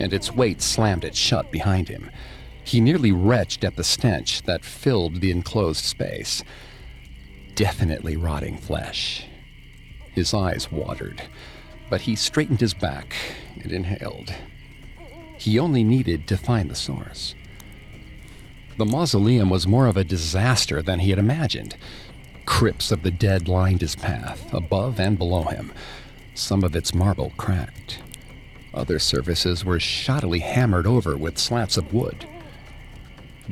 and 0.00 0.12
its 0.12 0.30
weight 0.30 0.60
slammed 0.60 1.04
it 1.04 1.16
shut 1.16 1.50
behind 1.50 1.88
him. 1.88 2.10
He 2.62 2.80
nearly 2.82 3.10
retched 3.10 3.64
at 3.64 3.76
the 3.76 3.84
stench 3.84 4.42
that 4.42 4.66
filled 4.66 5.22
the 5.22 5.30
enclosed 5.30 5.84
space. 5.84 6.44
Definitely 7.54 8.16
rotting 8.16 8.58
flesh. 8.58 9.26
His 10.12 10.34
eyes 10.34 10.72
watered, 10.72 11.22
but 11.88 12.02
he 12.02 12.16
straightened 12.16 12.60
his 12.60 12.74
back 12.74 13.14
and 13.62 13.70
inhaled. 13.70 14.34
He 15.38 15.58
only 15.58 15.84
needed 15.84 16.26
to 16.28 16.36
find 16.36 16.70
the 16.70 16.74
source. 16.74 17.34
The 18.76 18.84
mausoleum 18.84 19.50
was 19.50 19.68
more 19.68 19.86
of 19.86 19.96
a 19.96 20.02
disaster 20.04 20.82
than 20.82 20.98
he 20.98 21.10
had 21.10 21.18
imagined. 21.18 21.76
Crypts 22.44 22.90
of 22.90 23.02
the 23.02 23.10
dead 23.10 23.46
lined 23.46 23.80
his 23.82 23.94
path, 23.94 24.52
above 24.52 24.98
and 24.98 25.16
below 25.16 25.44
him, 25.44 25.72
some 26.34 26.64
of 26.64 26.74
its 26.74 26.92
marble 26.92 27.32
cracked. 27.36 28.00
Other 28.72 28.98
surfaces 28.98 29.64
were 29.64 29.78
shoddily 29.78 30.40
hammered 30.40 30.86
over 30.86 31.16
with 31.16 31.38
slats 31.38 31.76
of 31.76 31.94
wood. 31.94 32.26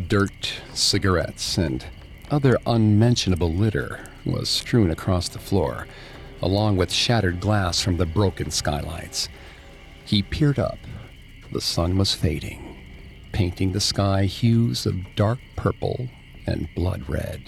Dirt, 0.08 0.54
cigarettes, 0.74 1.56
and 1.56 1.84
other 2.32 2.58
unmentionable 2.66 3.52
litter 3.52 4.00
was 4.24 4.48
strewn 4.48 4.90
across 4.90 5.28
the 5.28 5.38
floor, 5.38 5.86
along 6.40 6.76
with 6.76 6.90
shattered 6.90 7.40
glass 7.40 7.80
from 7.80 7.98
the 7.98 8.06
broken 8.06 8.50
skylights. 8.50 9.28
He 10.04 10.22
peered 10.22 10.58
up. 10.58 10.78
The 11.52 11.60
sun 11.60 11.98
was 11.98 12.14
fading 12.14 12.72
painting 13.32 13.72
the 13.72 13.80
sky 13.80 14.24
hues 14.24 14.86
of 14.86 15.14
dark 15.16 15.38
purple 15.56 16.08
and 16.46 16.68
blood 16.74 17.08
red. 17.08 17.42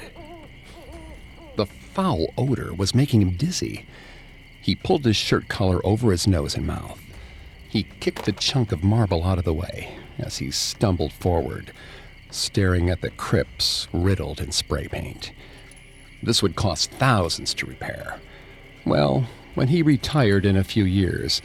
The 1.57 1.67
foul 1.67 2.33
odor 2.37 2.75
was 2.75 2.95
making 2.95 3.23
him 3.23 3.37
dizzy. 3.37 3.87
He 4.61 4.75
pulled 4.75 5.05
his 5.05 5.17
shirt 5.17 5.49
collar 5.49 5.85
over 5.85 6.11
his 6.11 6.27
nose 6.27 6.55
and 6.55 6.67
mouth. 6.67 7.01
He 7.69 7.85
kicked 8.01 8.27
a 8.29 8.33
chunk 8.33 8.73
of 8.73 8.83
marble 8.83 9.25
out 9.25 9.39
of 9.39 9.45
the 9.45 9.53
way 9.53 9.99
as 10.19 10.39
he 10.39 10.51
stumbled 10.51 11.13
forward, 11.13 11.73
staring 12.35 12.91
at 12.91 13.01
the 13.01 13.11
crypts 13.11 13.87
riddled 13.93 14.41
in 14.41 14.51
spray 14.53 14.89
paint. 14.89 15.33
This 16.23 16.43
would 16.43 16.57
cost 16.57 16.91
thousands 16.93 17.55
to 17.55 17.67
repair. 17.67 18.21
Well, 18.85 19.27
when 19.55 19.69
he 19.69 19.83
retired 19.83 20.45
in 20.45 20.57
a 20.57 20.65
few 20.65 20.85
years, 20.85 21.41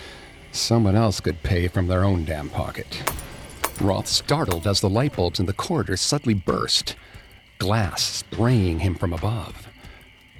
someone 0.51 0.95
else 0.95 1.19
could 1.19 1.43
pay 1.43 1.67
from 1.67 1.87
their 1.87 2.03
own 2.03 2.25
damn 2.25 2.49
pocket. 2.49 3.03
Roth 3.81 4.07
startled 4.07 4.67
as 4.67 4.81
the 4.81 4.89
light 4.89 5.15
bulbs 5.15 5.39
in 5.39 5.45
the 5.45 5.53
corridor 5.53 5.95
suddenly 5.95 6.33
burst, 6.33 6.95
glass 7.59 8.01
spraying 8.03 8.79
him 8.79 8.95
from 8.95 9.13
above. 9.13 9.67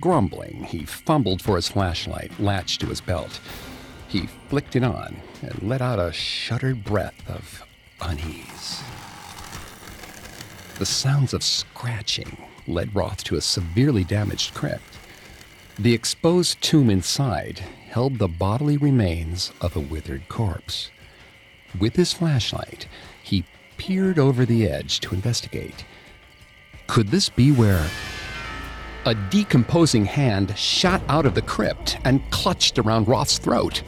Grumbling, 0.01 0.63
he 0.63 0.85
fumbled 0.85 1.41
for 1.41 1.57
his 1.57 1.69
flashlight 1.69 2.37
latched 2.39 2.81
to 2.81 2.87
his 2.87 3.01
belt. 3.01 3.39
He 4.07 4.27
flicked 4.49 4.75
it 4.75 4.83
on 4.83 5.17
and 5.41 5.61
let 5.61 5.81
out 5.81 5.99
a 5.99 6.11
shuddered 6.11 6.83
breath 6.83 7.29
of 7.29 7.63
unease. 8.01 8.81
The 10.79 10.85
sounds 10.85 11.33
of 11.33 11.43
scratching 11.43 12.37
led 12.65 12.95
Roth 12.95 13.21
to 13.25 13.35
a 13.35 13.41
severely 13.41 14.05
damaged 14.05 14.53
crypt. 14.53 14.97
The 15.77 15.93
exposed 15.93 16.61
tomb 16.61 16.89
inside 16.89 17.59
held 17.89 18.17
the 18.17 18.29
bodily 18.29 18.77
remains 18.77 19.51
of 19.59 19.75
a 19.75 19.81
withered 19.81 20.29
corpse. 20.29 20.89
With 21.77 21.97
his 21.97 22.13
flashlight, 22.13 22.87
he 23.21 23.43
peered 23.77 24.17
over 24.17 24.45
the 24.45 24.69
edge 24.69 25.01
to 25.01 25.13
investigate. 25.13 25.83
Could 26.87 27.09
this 27.09 27.27
be 27.27 27.51
where 27.51 27.85
a 29.05 29.15
decomposing 29.15 30.05
hand 30.05 30.57
shot 30.57 31.01
out 31.09 31.25
of 31.25 31.35
the 31.35 31.41
crypt 31.41 31.97
and 32.05 32.21
clutched 32.31 32.79
around 32.79 33.09
Roth's 33.09 33.37
throat? 33.37 33.83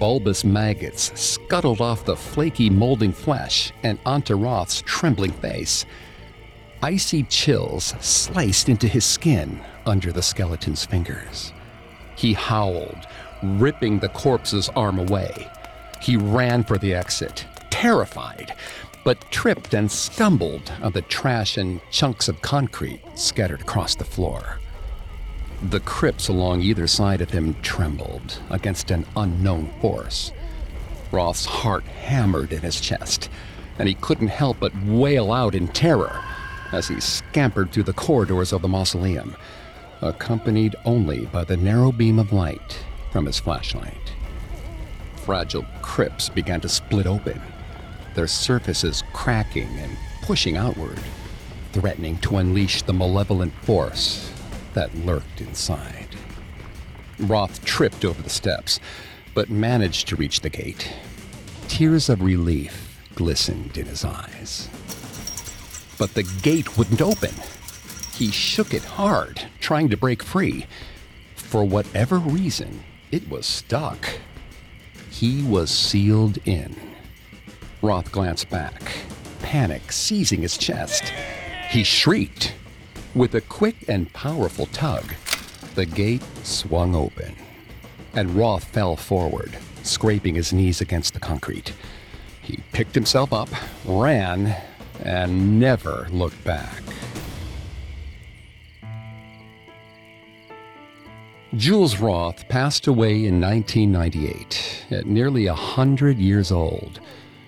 Bulbous 0.00 0.44
maggots 0.44 1.12
scuttled 1.20 1.82
off 1.82 2.06
the 2.06 2.16
flaky, 2.16 2.70
molding 2.70 3.12
flesh 3.12 3.70
and 3.82 3.98
onto 4.06 4.34
Roth's 4.34 4.82
trembling 4.86 5.32
face. 5.32 5.84
Icy 6.82 7.22
chills 7.24 7.94
sliced 8.00 8.68
into 8.68 8.86
his 8.86 9.04
skin 9.04 9.60
under 9.86 10.12
the 10.12 10.22
skeleton's 10.22 10.84
fingers. 10.84 11.52
He 12.16 12.34
howled, 12.34 13.06
ripping 13.42 13.98
the 13.98 14.10
corpse's 14.10 14.68
arm 14.70 14.98
away. 14.98 15.50
He 16.02 16.18
ran 16.18 16.64
for 16.64 16.76
the 16.76 16.92
exit, 16.92 17.46
terrified, 17.70 18.54
but 19.04 19.20
tripped 19.30 19.72
and 19.72 19.90
stumbled 19.90 20.70
on 20.82 20.92
the 20.92 21.02
trash 21.02 21.56
and 21.56 21.80
chunks 21.90 22.28
of 22.28 22.42
concrete 22.42 23.00
scattered 23.14 23.62
across 23.62 23.94
the 23.94 24.04
floor. 24.04 24.58
The 25.70 25.80
crypts 25.80 26.28
along 26.28 26.60
either 26.60 26.86
side 26.86 27.22
of 27.22 27.30
him 27.30 27.54
trembled 27.62 28.38
against 28.50 28.90
an 28.90 29.06
unknown 29.16 29.70
force. 29.80 30.30
Roth's 31.10 31.46
heart 31.46 31.84
hammered 31.84 32.52
in 32.52 32.60
his 32.60 32.80
chest, 32.80 33.30
and 33.78 33.88
he 33.88 33.94
couldn't 33.94 34.28
help 34.28 34.58
but 34.60 34.76
wail 34.84 35.32
out 35.32 35.54
in 35.54 35.68
terror 35.68 36.22
as 36.72 36.88
he 36.88 37.00
scampered 37.00 37.70
through 37.70 37.84
the 37.84 37.92
corridors 37.92 38.52
of 38.52 38.62
the 38.62 38.68
mausoleum, 38.68 39.36
accompanied 40.02 40.76
only 40.84 41.26
by 41.26 41.44
the 41.44 41.56
narrow 41.56 41.92
beam 41.92 42.18
of 42.18 42.32
light 42.32 42.84
from 43.10 43.26
his 43.26 43.38
flashlight. 43.38 44.12
Fragile 45.16 45.66
crypts 45.82 46.28
began 46.28 46.60
to 46.60 46.68
split 46.68 47.06
open, 47.06 47.40
their 48.14 48.26
surfaces 48.26 49.02
cracking 49.12 49.68
and 49.78 49.96
pushing 50.22 50.56
outward, 50.56 50.98
threatening 51.72 52.18
to 52.18 52.36
unleash 52.36 52.82
the 52.82 52.92
malevolent 52.92 53.52
force 53.62 54.32
that 54.74 54.94
lurked 54.98 55.40
inside. 55.40 56.08
Roth 57.18 57.64
tripped 57.64 58.04
over 58.04 58.20
the 58.22 58.30
steps, 58.30 58.78
but 59.34 59.50
managed 59.50 60.08
to 60.08 60.16
reach 60.16 60.40
the 60.40 60.50
gate. 60.50 60.92
Tears 61.68 62.08
of 62.08 62.22
relief 62.22 63.02
glistened 63.14 63.76
in 63.76 63.86
his 63.86 64.04
eyes. 64.04 64.68
But 65.98 66.14
the 66.14 66.22
gate 66.42 66.76
wouldn't 66.76 67.00
open. 67.00 67.34
He 68.14 68.30
shook 68.30 68.72
it 68.74 68.84
hard, 68.84 69.42
trying 69.60 69.88
to 69.90 69.96
break 69.96 70.22
free. 70.22 70.66
For 71.34 71.64
whatever 71.64 72.18
reason, 72.18 72.82
it 73.10 73.28
was 73.28 73.46
stuck. 73.46 74.08
He 75.10 75.42
was 75.42 75.70
sealed 75.70 76.38
in. 76.44 76.76
Roth 77.82 78.10
glanced 78.10 78.50
back, 78.50 78.82
panic 79.40 79.92
seizing 79.92 80.42
his 80.42 80.58
chest. 80.58 81.12
He 81.70 81.84
shrieked. 81.84 82.54
With 83.14 83.34
a 83.34 83.40
quick 83.40 83.88
and 83.88 84.12
powerful 84.12 84.66
tug, 84.66 85.14
the 85.74 85.86
gate 85.86 86.22
swung 86.42 86.94
open, 86.94 87.34
and 88.14 88.34
Roth 88.36 88.64
fell 88.64 88.96
forward, 88.96 89.56
scraping 89.82 90.34
his 90.34 90.52
knees 90.52 90.80
against 90.80 91.14
the 91.14 91.20
concrete. 91.20 91.72
He 92.42 92.58
picked 92.72 92.94
himself 92.94 93.32
up, 93.32 93.48
ran, 93.86 94.54
and 95.02 95.60
never 95.60 96.08
looked 96.10 96.42
back. 96.44 96.82
Jules 101.54 101.98
Roth 101.98 102.46
passed 102.48 102.86
away 102.86 103.24
in 103.24 103.40
1998 103.40 104.86
at 104.90 105.06
nearly 105.06 105.46
a 105.46 105.54
100 105.54 106.18
years 106.18 106.52
old. 106.52 107.00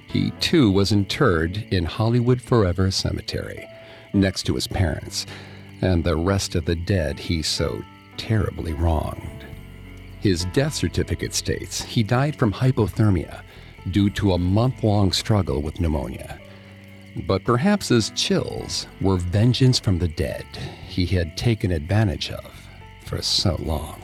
He 0.07 0.31
too 0.41 0.71
was 0.71 0.93
interred 0.93 1.67
in 1.71 1.85
Hollywood 1.85 2.41
Forever 2.41 2.91
Cemetery, 2.91 3.69
next 4.15 4.45
to 4.45 4.55
his 4.55 4.67
parents, 4.67 5.27
and 5.83 6.03
the 6.03 6.17
rest 6.17 6.55
of 6.55 6.65
the 6.65 6.75
dead 6.75 7.19
he 7.19 7.43
so 7.43 7.83
terribly 8.17 8.73
wronged. 8.73 9.45
His 10.21 10.47
death 10.47 10.75
certificate 10.75 11.35
states 11.35 11.83
he 11.83 12.03
died 12.03 12.35
from 12.35 12.53
hypothermia 12.53 13.43
due 13.91 14.11
to 14.11 14.33
a 14.33 14.39
month 14.39 14.83
long 14.83 15.13
struggle 15.13 15.61
with 15.61 15.81
pneumonia. 15.81 16.41
But 17.27 17.45
perhaps 17.45 17.89
his 17.89 18.11
chills 18.11 18.87
were 19.01 19.17
vengeance 19.17 19.79
from 19.79 19.99
the 19.99 20.09
dead 20.09 20.45
he 20.87 21.07
had 21.07 21.35
taken 21.37 21.73
advantage 21.73 22.31
of 22.31 22.69
for 23.05 23.23
so 23.23 23.57
long. 23.61 24.03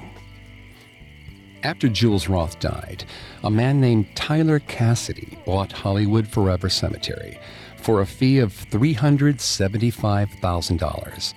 After 1.62 1.88
Jules 1.88 2.29
Roth 2.29 2.59
died, 2.61 3.05
a 3.42 3.50
man 3.50 3.81
named 3.81 4.14
Tyler 4.14 4.61
Cassity 4.61 5.42
bought 5.46 5.72
Hollywood 5.72 6.29
Forever 6.29 6.68
Cemetery 6.68 7.38
for 7.79 8.03
a 8.03 8.07
fee 8.07 8.38
of 8.38 8.53
$375,000. 8.70 11.35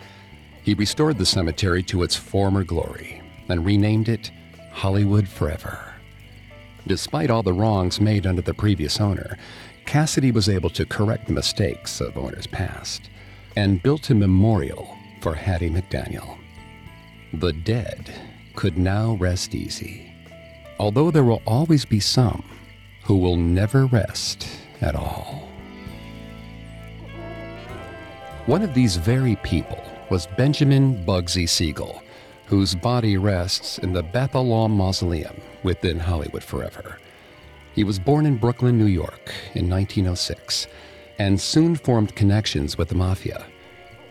He 0.63 0.73
restored 0.73 1.17
the 1.17 1.25
cemetery 1.25 1.81
to 1.83 2.03
its 2.03 2.15
former 2.15 2.65
glory 2.65 3.21
and 3.47 3.65
renamed 3.65 4.09
it 4.09 4.31
Hollywood 4.71 5.29
Forever. 5.29 5.93
Despite 6.85 7.29
all 7.29 7.43
the 7.43 7.53
wrongs 7.53 8.01
made 8.01 8.25
under 8.25 8.41
the 8.41 8.53
previous 8.53 8.99
owner, 8.99 9.37
Cassity 9.87 10.31
was 10.31 10.49
able 10.49 10.69
to 10.71 10.85
correct 10.85 11.25
the 11.25 11.33
mistakes 11.33 12.01
of 12.01 12.17
owners 12.17 12.45
past 12.45 13.09
and 13.55 13.81
built 13.81 14.09
a 14.11 14.15
memorial 14.15 14.95
for 15.21 15.33
Hattie 15.33 15.71
McDaniel. 15.71 16.37
The 17.33 17.53
dead 17.53 18.13
could 18.55 18.77
now 18.77 19.15
rest 19.15 19.55
easy 19.55 20.07
although 20.79 21.11
there 21.11 21.23
will 21.23 21.41
always 21.45 21.85
be 21.85 21.99
some 21.99 22.43
who 23.03 23.15
will 23.17 23.37
never 23.37 23.85
rest 23.85 24.47
at 24.81 24.95
all. 24.95 25.47
One 28.45 28.61
of 28.61 28.73
these 28.73 28.95
very 28.95 29.35
people 29.37 29.83
was 30.09 30.27
Benjamin 30.37 31.03
Bugsy 31.05 31.49
Siegel, 31.49 32.01
whose 32.45 32.75
body 32.75 33.17
rests 33.17 33.77
in 33.79 33.91
the 33.91 34.03
Beth 34.03 34.33
Olam 34.33 34.71
Mausoleum 34.71 35.41
within 35.63 35.99
Hollywood 35.99 36.43
Forever. 36.43 36.97
He 37.77 37.83
was 37.83 37.99
born 37.99 38.25
in 38.25 38.37
Brooklyn, 38.37 38.75
New 38.75 38.87
York 38.87 39.31
in 39.53 39.69
1906 39.69 40.65
and 41.19 41.39
soon 41.39 41.75
formed 41.75 42.15
connections 42.15 42.75
with 42.75 42.89
the 42.89 42.95
mafia. 42.95 43.45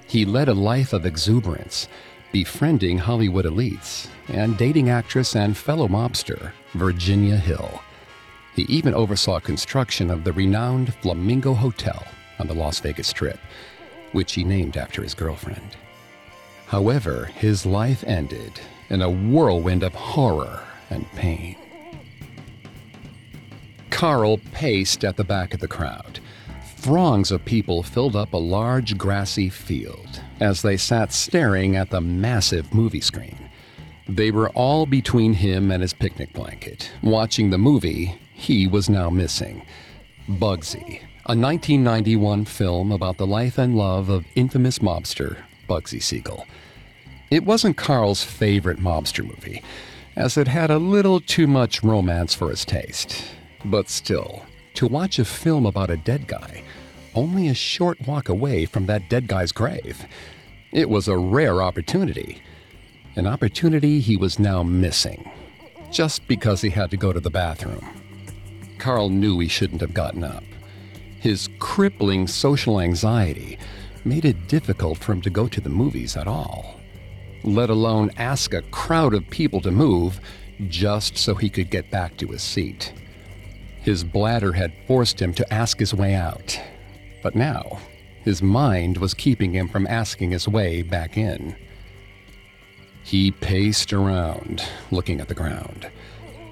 He 0.06 0.24
led 0.24 0.48
a 0.48 0.54
life 0.54 0.92
of 0.92 1.04
exuberance, 1.04 1.88
befriending 2.30 2.98
Hollywood 2.98 3.44
elites 3.44 4.06
and 4.28 4.56
dating 4.56 4.88
actress 4.88 5.34
and 5.34 5.56
fellow 5.56 5.88
mobster 5.88 6.52
Virginia 6.74 7.36
Hill. 7.36 7.82
He 8.54 8.62
even 8.68 8.94
oversaw 8.94 9.40
construction 9.40 10.12
of 10.12 10.22
the 10.22 10.32
renowned 10.32 10.94
Flamingo 11.02 11.52
Hotel 11.52 12.06
on 12.38 12.46
the 12.46 12.54
Las 12.54 12.78
Vegas 12.78 13.08
Strip, 13.08 13.40
which 14.12 14.34
he 14.34 14.44
named 14.44 14.76
after 14.76 15.02
his 15.02 15.12
girlfriend. 15.12 15.76
However, 16.68 17.24
his 17.34 17.66
life 17.66 18.04
ended 18.06 18.60
in 18.90 19.02
a 19.02 19.10
whirlwind 19.10 19.82
of 19.82 19.92
horror 19.92 20.62
and 20.88 21.04
pain. 21.14 21.56
Carl 23.90 24.38
paced 24.52 25.04
at 25.04 25.16
the 25.16 25.24
back 25.24 25.54
of 25.54 25.60
the 25.60 25.68
crowd. 25.68 26.20
Throngs 26.76 27.30
of 27.30 27.44
people 27.44 27.82
filled 27.82 28.14
up 28.14 28.32
a 28.32 28.38
large 28.38 28.96
grassy 28.96 29.48
field 29.48 30.22
as 30.40 30.62
they 30.62 30.76
sat 30.76 31.12
staring 31.12 31.76
at 31.76 31.90
the 31.90 32.00
massive 32.00 32.72
movie 32.72 33.00
screen. 33.00 33.50
They 34.08 34.30
were 34.30 34.50
all 34.50 34.86
between 34.86 35.32
him 35.32 35.70
and 35.70 35.82
his 35.82 35.92
picnic 35.92 36.32
blanket, 36.32 36.92
watching 37.02 37.50
the 37.50 37.58
movie 37.58 38.16
he 38.32 38.66
was 38.66 38.88
now 38.88 39.10
missing 39.10 39.62
Bugsy, 40.28 41.00
a 41.26 41.34
1991 41.34 42.44
film 42.44 42.92
about 42.92 43.16
the 43.16 43.26
life 43.26 43.58
and 43.58 43.76
love 43.76 44.08
of 44.08 44.24
infamous 44.34 44.78
mobster 44.78 45.38
Bugsy 45.68 46.02
Siegel. 46.02 46.46
It 47.30 47.44
wasn't 47.44 47.76
Carl's 47.76 48.22
favorite 48.22 48.78
mobster 48.78 49.24
movie, 49.24 49.62
as 50.14 50.36
it 50.36 50.48
had 50.48 50.70
a 50.70 50.78
little 50.78 51.20
too 51.20 51.46
much 51.46 51.82
romance 51.82 52.34
for 52.34 52.50
his 52.50 52.64
taste. 52.64 53.24
But 53.64 53.88
still, 53.88 54.44
to 54.74 54.86
watch 54.86 55.18
a 55.18 55.24
film 55.24 55.66
about 55.66 55.90
a 55.90 55.96
dead 55.96 56.26
guy, 56.26 56.62
only 57.14 57.48
a 57.48 57.54
short 57.54 58.00
walk 58.06 58.28
away 58.28 58.66
from 58.66 58.86
that 58.86 59.08
dead 59.08 59.26
guy's 59.26 59.52
grave, 59.52 60.04
it 60.72 60.90
was 60.90 61.08
a 61.08 61.16
rare 61.16 61.62
opportunity. 61.62 62.42
An 63.16 63.26
opportunity 63.26 64.00
he 64.00 64.16
was 64.16 64.38
now 64.38 64.62
missing, 64.62 65.30
just 65.90 66.28
because 66.28 66.60
he 66.60 66.68
had 66.68 66.90
to 66.90 66.96
go 66.98 67.12
to 67.12 67.20
the 67.20 67.30
bathroom. 67.30 67.86
Carl 68.78 69.08
knew 69.08 69.38
he 69.38 69.48
shouldn't 69.48 69.80
have 69.80 69.94
gotten 69.94 70.22
up. 70.22 70.44
His 71.18 71.48
crippling 71.58 72.26
social 72.26 72.80
anxiety 72.80 73.58
made 74.04 74.24
it 74.24 74.48
difficult 74.48 74.98
for 74.98 75.12
him 75.12 75.22
to 75.22 75.30
go 75.30 75.48
to 75.48 75.60
the 75.60 75.70
movies 75.70 76.16
at 76.16 76.28
all, 76.28 76.78
let 77.42 77.70
alone 77.70 78.10
ask 78.18 78.52
a 78.52 78.62
crowd 78.62 79.14
of 79.14 79.28
people 79.30 79.60
to 79.62 79.70
move 79.70 80.20
just 80.68 81.16
so 81.16 81.34
he 81.34 81.48
could 81.48 81.70
get 81.70 81.90
back 81.90 82.16
to 82.18 82.28
his 82.28 82.42
seat. 82.42 82.92
His 83.86 84.02
bladder 84.02 84.52
had 84.52 84.74
forced 84.88 85.22
him 85.22 85.32
to 85.34 85.54
ask 85.54 85.78
his 85.78 85.94
way 85.94 86.12
out, 86.12 86.60
but 87.22 87.36
now 87.36 87.78
his 88.24 88.42
mind 88.42 88.98
was 88.98 89.14
keeping 89.14 89.52
him 89.52 89.68
from 89.68 89.86
asking 89.86 90.32
his 90.32 90.48
way 90.48 90.82
back 90.82 91.16
in. 91.16 91.54
He 93.04 93.30
paced 93.30 93.92
around, 93.92 94.68
looking 94.90 95.20
at 95.20 95.28
the 95.28 95.34
ground. 95.34 95.88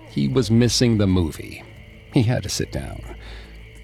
He 0.09 0.29
was 0.29 0.49
missing 0.49 0.97
the 0.97 1.09
movie 1.09 1.65
he 2.13 2.23
had 2.23 2.45
to 2.45 2.49
sit 2.49 2.71
down. 2.71 3.17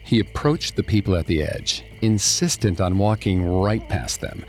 He 0.04 0.20
approached 0.20 0.76
the 0.76 0.84
people 0.84 1.16
at 1.16 1.26
the 1.26 1.42
edge, 1.42 1.84
insistent 2.02 2.80
on 2.80 2.98
walking 2.98 3.44
right 3.44 3.86
past 3.88 4.20
them. 4.20 4.44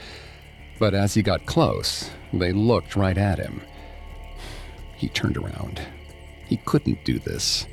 But 0.78 0.94
as 0.94 1.16
he 1.16 1.24
got 1.24 1.48
close, 1.48 2.12
they 2.32 2.54
looked 2.54 2.96
right 2.96 3.18
at 3.18 3.40
him. 3.40 3.62
He 4.96 5.10
turned 5.10 5.38
around. 5.38 5.82
He 6.46 6.58
couldn't 6.58 7.04
do 7.04 7.18
this. 7.18 7.66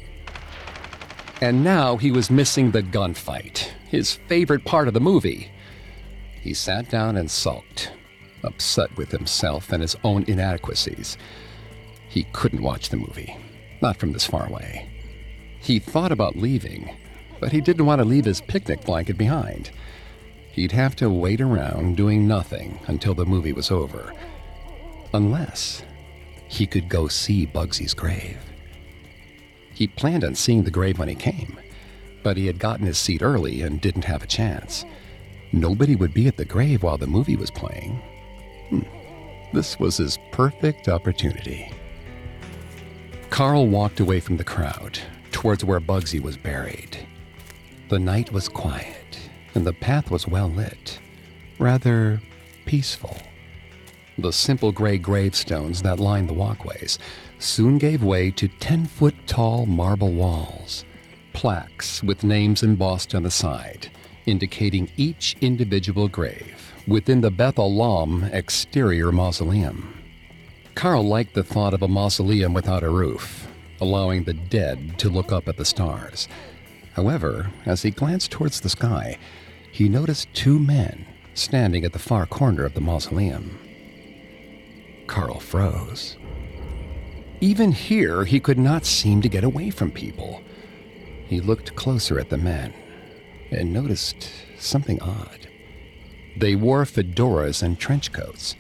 And 1.41 1.63
now 1.63 1.97
he 1.97 2.11
was 2.11 2.31
missing 2.31 2.73
the 2.73 2.83
gunfight, 2.83 3.71
his 3.89 4.15
favorite 4.27 4.65
part 4.65 4.89
of 4.89 4.95
the 4.95 5.01
movie. 5.01 5.53
He 6.41 6.53
sat 6.53 6.91
down 6.91 7.17
and 7.17 7.31
sulked, 7.31 7.93
upset 8.43 8.97
with 8.97 9.13
himself 9.13 9.71
and 9.71 9.81
his 9.81 9.97
own 10.03 10.25
inadequacies. 10.27 11.17
He 12.09 12.25
couldn't 12.33 12.63
watch 12.63 12.89
the 12.89 12.97
movie, 12.97 13.37
not 13.81 13.99
from 13.99 14.13
this 14.13 14.27
far 14.27 14.47
away. 14.47 14.91
He 15.61 15.79
thought 15.79 16.11
about 16.11 16.37
leaving, 16.37 16.97
but 17.39 17.53
he 17.53 17.61
didn't 17.61 17.87
want 17.87 18.01
to 18.01 18.05
leave 18.05 18.25
his 18.25 18.41
picnic 18.41 18.85
blanket 18.85 19.17
behind. 19.17 19.71
He'd 20.51 20.73
have 20.73 20.97
to 20.97 21.09
wait 21.09 21.41
around 21.41 21.97
doing 21.97 22.27
nothing 22.27 22.81
until 22.89 23.15
the 23.15 23.27
movie 23.27 23.53
was 23.53 23.71
over. 23.71 24.13
Unless 25.15 25.85
he 26.49 26.67
could 26.67 26.89
go 26.89 27.07
see 27.07 27.47
Bugsy's 27.47 27.95
grave. 27.95 28.39
He 29.79 29.87
planned 29.87 30.25
on 30.25 30.35
seeing 30.35 30.65
the 30.65 30.73
grave 30.73 30.99
when 30.99 31.07
he 31.07 31.15
came, 31.15 31.57
but 32.25 32.37
he 32.37 32.47
had 32.49 32.59
gotten 32.59 32.85
his 32.85 32.99
seat 32.99 33.23
early 33.23 33.63
and 33.63 33.81
didn't 33.81 34.07
have 34.07 34.25
a 34.25 34.27
chance. 34.27 34.85
Nobody 35.53 35.95
would 35.95 36.13
be 36.13 36.27
at 36.27 36.37
the 36.37 36.45
grave 36.45 36.83
while 36.83 36.99
the 36.99 37.07
movie 37.07 37.37
was 37.37 37.53
playing. 37.53 38.03
Hmm. 38.71 38.81
This 39.53 39.79
was 39.79 39.99
his 39.99 40.19
perfect 40.33 40.89
opportunity. 40.89 41.71
Carl 43.31 43.69
walked 43.69 44.01
away 44.01 44.19
from 44.19 44.37
the 44.37 44.43
crowd, 44.43 44.99
towards 45.31 45.65
where 45.65 45.79
Bugsy 45.79 46.21
was 46.21 46.37
buried. 46.37 46.99
The 47.89 48.01
night 48.01 48.33
was 48.33 48.49
quiet, 48.49 49.31
and 49.55 49.65
the 49.65 49.73
path 49.75 50.11
was 50.11 50.27
well 50.27 50.51
lit, 50.51 50.99
rather 51.61 52.21
peaceful. 52.67 53.17
The 54.19 54.33
simple 54.33 54.73
gray 54.73 54.99
gravestones 54.99 55.83
that 55.83 56.01
lined 56.01 56.29
the 56.29 56.35
walkways 56.35 56.99
soon 57.39 57.79
gave 57.79 58.03
way 58.03 58.31
to 58.33 58.49
10 58.49 58.87
foot 58.87 59.15
tall 59.27 59.67
marble 59.67 60.13
walls, 60.13 60.85
plaques 61.33 62.03
with 62.03 62.25
names 62.25 62.63
embossed 62.63 63.15
on 63.15 63.23
the 63.23 63.31
side, 63.31 63.89
indicating 64.27 64.91
each 64.97 65.37
individual 65.41 66.09
grave 66.09 66.73
within 66.87 67.21
the 67.21 67.31
Beth 67.31 67.57
Olam 67.57 68.33
exterior 68.33 69.13
mausoleum. 69.13 69.95
Carl 70.75 71.03
liked 71.03 71.35
the 71.35 71.43
thought 71.45 71.75
of 71.75 71.83
a 71.83 71.89
mausoleum 71.89 72.53
without 72.53 72.83
a 72.83 72.91
roof, 72.91 73.49
allowing 73.81 74.25
the 74.25 74.35
dead 74.35 74.99
to 74.99 75.09
look 75.09 75.33
up 75.33 75.49
at 75.49 75.57
the 75.57 75.65
stars. 75.65 76.29
However, 76.95 77.51
as 77.65 77.83
he 77.83 77.91
glanced 77.91 78.31
towards 78.31 78.61
the 78.61 78.69
sky, 78.69 79.19
he 79.73 79.89
noticed 79.89 80.33
two 80.35 80.59
men 80.59 81.07
standing 81.35 81.85
at 81.85 81.93
the 81.93 81.99
far 81.99 82.27
corner 82.27 82.65
of 82.65 82.75
the 82.75 82.81
mausoleum. 82.81 83.59
Carl 85.07 85.41
froze. 85.41 86.18
Even 87.41 87.73
here, 87.73 88.25
he 88.25 88.41
could 88.41 88.59
not 88.59 88.85
seem 88.85 89.23
to 89.23 89.29
get 89.29 89.45
away 89.45 89.71
from 89.71 89.91
people. 89.91 90.43
He 91.27 91.41
looked 91.41 91.77
closer 91.77 92.19
at 92.19 92.31
the 92.31 92.39
men 92.39 92.73
and 93.51 93.73
noticed 93.73 94.31
something 94.59 95.01
odd. 95.01 95.49
They 96.37 96.57
wore 96.57 96.85
fedoras 96.85 97.63
and 97.63 97.79
trench 97.79 98.13
coats, 98.13 98.57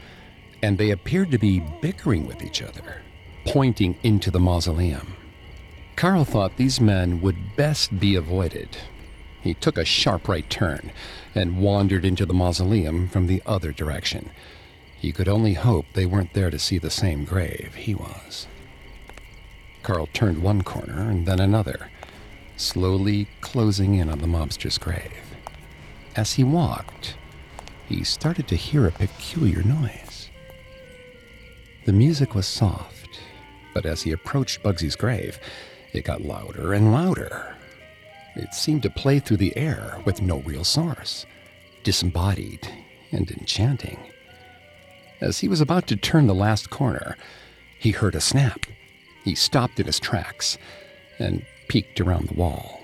and 0.63 0.79
they 0.79 0.91
appeared 0.91 1.31
to 1.33 1.39
be 1.39 1.63
bickering 1.81 2.27
with 2.27 2.43
each 2.43 2.63
other 2.63 3.03
pointing 3.49 3.97
into 4.03 4.31
the 4.31 4.39
mausoleum. 4.39 5.17
Carl 5.97 6.25
thought 6.25 6.59
these 6.59 6.83
men 6.83 7.21
would 7.23 7.57
best 7.57 7.99
be 7.99 8.15
avoided. 8.15 8.77
He 9.41 9.55
took 9.55 9.79
a 9.79 9.87
sharp 9.87 10.29
right 10.29 10.49
turn 10.51 10.93
and 11.35 11.59
wandered 11.59 12.05
into 12.05 12.27
the 12.27 12.35
mausoleum 12.35 13.09
from 13.09 13.27
the 13.27 13.43
other 13.47 13.73
direction. 13.73 14.31
He 14.99 15.13
could 15.13 15.29
only 15.29 15.55
hope 15.55 15.87
they 15.95 16.05
weren't 16.05 16.35
there 16.35 16.51
to 16.51 16.59
see 16.59 16.79
the 16.79 16.91
same 16.91 17.25
grave 17.25 17.75
he 17.75 17.95
was. 17.95 18.47
Carl 19.83 20.09
turned 20.13 20.43
one 20.43 20.63
corner 20.63 21.11
and 21.11 21.27
then 21.27 21.41
another, 21.41 21.91
slowly 22.57 23.29
closing 23.41 23.95
in 23.95 24.09
on 24.09 24.19
the 24.19 24.27
mobster's 24.27 24.79
grave. 24.79 25.13
As 26.17 26.35
he 26.35 26.45
walked, 26.45 27.17
he 27.87 28.05
started 28.05 28.49
to 28.49 28.57
hear 28.57 28.87
a 28.87 28.93
peculiar 28.93 29.63
noise. 29.63 30.31
The 31.87 31.93
music 31.93 32.35
was 32.35 32.47
soft 32.47 32.99
but 33.79 33.87
as 33.87 34.03
he 34.03 34.11
approached 34.11 34.63
Bugsy's 34.65 34.97
grave, 34.97 35.39
it 35.93 36.05
got 36.05 36.23
louder 36.23 36.73
and 36.73 36.91
louder. 36.91 37.55
It 38.35 38.53
seemed 38.53 38.83
to 38.83 38.91
play 38.91 39.21
through 39.21 39.37
the 39.37 39.57
air 39.57 40.03
with 40.05 40.21
no 40.21 40.39
real 40.41 40.65
source, 40.65 41.27
disembodied 41.85 42.69
and 43.13 43.31
enchanting. 43.31 43.99
As 45.21 45.39
he 45.39 45.47
was 45.47 45.61
about 45.61 45.87
to 45.87 45.97
turn 45.97 46.27
the 46.27 46.35
last 46.35 46.71
corner, 46.71 47.17
he 47.79 47.93
heard 47.93 48.17
a 48.17 48.21
snap. 48.21 48.67
He 49.29 49.35
stopped 49.35 49.79
in 49.79 49.85
his 49.85 50.01
tracks 50.01 50.57
and 51.19 51.45
peeked 51.69 52.01
around 52.01 52.29
the 52.29 52.35
wall. 52.35 52.81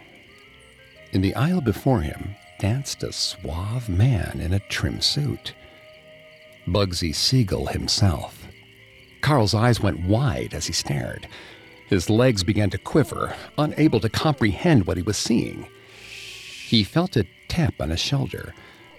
In 1.11 1.22
the 1.22 1.35
aisle 1.35 1.62
before 1.62 2.02
him 2.02 2.35
danced 2.59 3.02
a 3.02 3.14
suave 3.14 3.88
man 3.88 4.42
in 4.42 4.52
a 4.52 4.59
trim 4.68 5.00
suit. 5.00 5.54
Bugsy 6.66 7.14
Siegel 7.14 7.68
himself. 7.68 8.46
Carl's 9.22 9.54
eyes 9.54 9.80
went 9.80 10.04
wide 10.04 10.52
as 10.52 10.66
he 10.66 10.74
stared. 10.74 11.26
His 11.88 12.11
legs 12.11 12.44
began 12.44 12.68
to 12.68 12.78
quiver, 12.78 13.35
unable 13.57 14.00
to 14.00 14.11
comprehend 14.11 14.87
what 14.87 14.98
he 14.98 15.02
was 15.02 15.16
seeing. 15.16 15.66
He 16.66 16.85
felt 16.85 17.16
a 17.16 17.26
tap 17.48 17.80
on 17.80 17.88
his 17.88 18.00
shoulder 18.00 18.52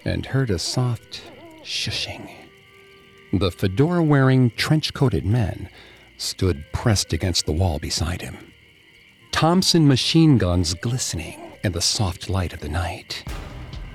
and 0.04 0.26
heard 0.26 0.50
a 0.50 0.58
soft 0.58 1.22
shushing. 1.62 2.28
The 3.32 3.52
fedora 3.52 4.02
wearing, 4.02 4.50
trench 4.50 4.92
coated 4.92 5.24
men 5.24 5.68
stood 6.18 6.64
pressed 6.72 7.12
against 7.12 7.46
the 7.46 7.52
wall 7.52 7.78
beside 7.78 8.22
him. 8.22 8.52
Thompson 9.32 9.86
machine 9.86 10.38
guns 10.38 10.74
glistening 10.74 11.52
in 11.62 11.72
the 11.72 11.80
soft 11.80 12.30
light 12.30 12.52
of 12.52 12.60
the 12.60 12.68
night. 12.68 13.24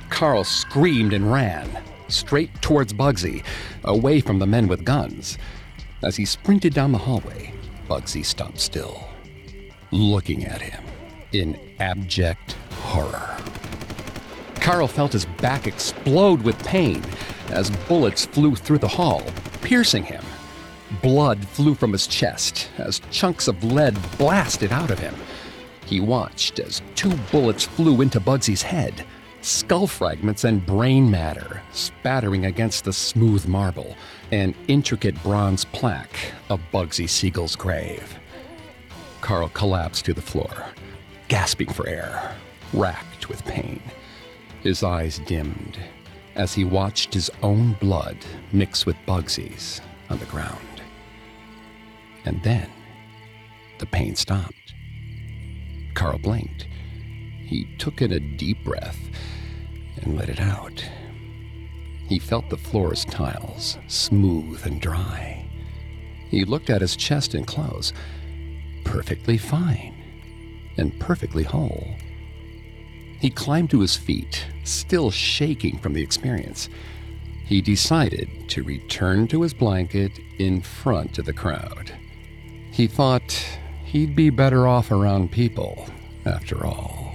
Carl 0.09 0.43
screamed 0.43 1.13
and 1.13 1.31
ran, 1.31 1.81
straight 2.09 2.61
towards 2.61 2.93
Bugsy, 2.93 3.43
away 3.83 4.19
from 4.19 4.39
the 4.39 4.45
men 4.45 4.67
with 4.67 4.85
guns. 4.85 5.37
As 6.03 6.15
he 6.15 6.25
sprinted 6.25 6.73
down 6.73 6.91
the 6.91 6.97
hallway, 6.97 7.53
Bugsy 7.87 8.23
stopped 8.23 8.59
still, 8.59 9.07
looking 9.91 10.45
at 10.45 10.61
him 10.61 10.83
in 11.31 11.59
abject 11.79 12.53
horror. 12.81 13.37
Carl 14.55 14.87
felt 14.87 15.13
his 15.13 15.25
back 15.25 15.65
explode 15.65 16.41
with 16.43 16.63
pain 16.63 17.01
as 17.49 17.71
bullets 17.87 18.25
flew 18.25 18.55
through 18.55 18.77
the 18.77 18.87
hall, 18.87 19.23
piercing 19.61 20.03
him. 20.03 20.23
Blood 21.01 21.47
flew 21.47 21.73
from 21.73 21.93
his 21.93 22.05
chest 22.05 22.69
as 22.77 23.01
chunks 23.11 23.47
of 23.47 23.63
lead 23.63 23.97
blasted 24.17 24.71
out 24.71 24.91
of 24.91 24.99
him. 24.99 25.15
He 25.85 25.99
watched 25.99 26.59
as 26.59 26.81
two 26.95 27.13
bullets 27.31 27.65
flew 27.65 28.01
into 28.01 28.19
Bugsy's 28.19 28.61
head, 28.61 29.05
skull 29.41 29.87
fragments 29.87 30.43
and 30.43 30.65
brain 30.65 31.09
matter 31.09 31.61
spattering 31.71 32.45
against 32.45 32.83
the 32.83 32.93
smooth 32.93 33.47
marble, 33.47 33.95
an 34.31 34.53
intricate 34.67 35.21
bronze 35.23 35.65
plaque 35.65 36.33
of 36.49 36.59
Bugsy 36.73 37.07
Siegel's 37.07 37.55
grave. 37.55 38.17
Carl 39.21 39.49
collapsed 39.49 40.05
to 40.05 40.13
the 40.13 40.21
floor, 40.21 40.65
gasping 41.27 41.71
for 41.71 41.87
air, 41.87 42.35
racked 42.73 43.29
with 43.29 43.43
pain. 43.45 43.81
His 44.61 44.83
eyes 44.83 45.19
dimmed 45.19 45.77
as 46.35 46.53
he 46.53 46.63
watched 46.63 47.13
his 47.13 47.31
own 47.43 47.73
blood 47.73 48.17
mix 48.51 48.85
with 48.85 48.95
Bugsy's 49.05 49.81
on 50.09 50.19
the 50.19 50.25
ground. 50.25 50.70
And 52.25 52.41
then 52.43 52.69
the 53.79 53.85
pain 53.85 54.15
stopped. 54.15 54.73
Carl 55.93 56.19
blinked. 56.19 56.67
He 57.45 57.67
took 57.77 58.01
in 58.01 58.11
a 58.11 58.19
deep 58.19 58.63
breath 58.63 58.99
and 59.97 60.17
let 60.17 60.29
it 60.29 60.39
out. 60.39 60.85
He 62.07 62.19
felt 62.19 62.49
the 62.49 62.57
floor's 62.57 63.05
tiles 63.05 63.77
smooth 63.87 64.65
and 64.65 64.81
dry. 64.81 65.45
He 66.29 66.45
looked 66.45 66.69
at 66.69 66.81
his 66.81 66.95
chest 66.95 67.33
and 67.33 67.45
clothes, 67.45 67.93
perfectly 68.83 69.37
fine 69.37 69.93
and 70.77 70.97
perfectly 70.99 71.43
whole. 71.43 71.95
He 73.19 73.29
climbed 73.29 73.69
to 73.71 73.81
his 73.81 73.95
feet, 73.95 74.45
still 74.63 75.11
shaking 75.11 75.77
from 75.77 75.93
the 75.93 76.01
experience. 76.01 76.69
He 77.45 77.61
decided 77.61 78.49
to 78.49 78.63
return 78.63 79.27
to 79.27 79.41
his 79.41 79.53
blanket 79.53 80.11
in 80.39 80.61
front 80.61 81.19
of 81.19 81.25
the 81.25 81.33
crowd. 81.33 81.91
He 82.81 82.87
thought 82.87 83.31
he'd 83.85 84.15
be 84.15 84.31
better 84.31 84.67
off 84.67 84.89
around 84.89 85.31
people, 85.31 85.85
after 86.25 86.65
all. 86.65 87.13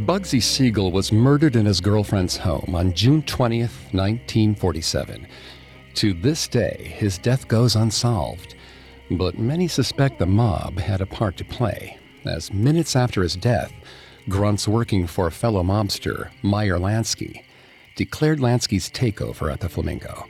Bugsy 0.00 0.42
Siegel 0.42 0.90
was 0.90 1.12
murdered 1.12 1.54
in 1.54 1.66
his 1.66 1.80
girlfriend's 1.80 2.36
home 2.36 2.74
on 2.74 2.92
June 2.92 3.22
20th, 3.22 3.94
1947. 3.94 5.28
To 5.94 6.12
this 6.12 6.48
day, 6.48 6.92
his 6.96 7.18
death 7.18 7.46
goes 7.46 7.76
unsolved, 7.76 8.56
but 9.12 9.38
many 9.38 9.68
suspect 9.68 10.18
the 10.18 10.26
mob 10.26 10.76
had 10.76 11.00
a 11.00 11.06
part 11.06 11.36
to 11.36 11.44
play, 11.44 11.96
as 12.24 12.52
minutes 12.52 12.96
after 12.96 13.22
his 13.22 13.36
death, 13.36 13.72
grunts 14.28 14.66
working 14.66 15.06
for 15.06 15.30
fellow 15.30 15.62
mobster 15.62 16.30
Meyer 16.42 16.80
Lansky 16.80 17.44
declared 17.94 18.40
Lansky's 18.40 18.90
takeover 18.90 19.52
at 19.52 19.60
the 19.60 19.68
Flamingo. 19.68 20.26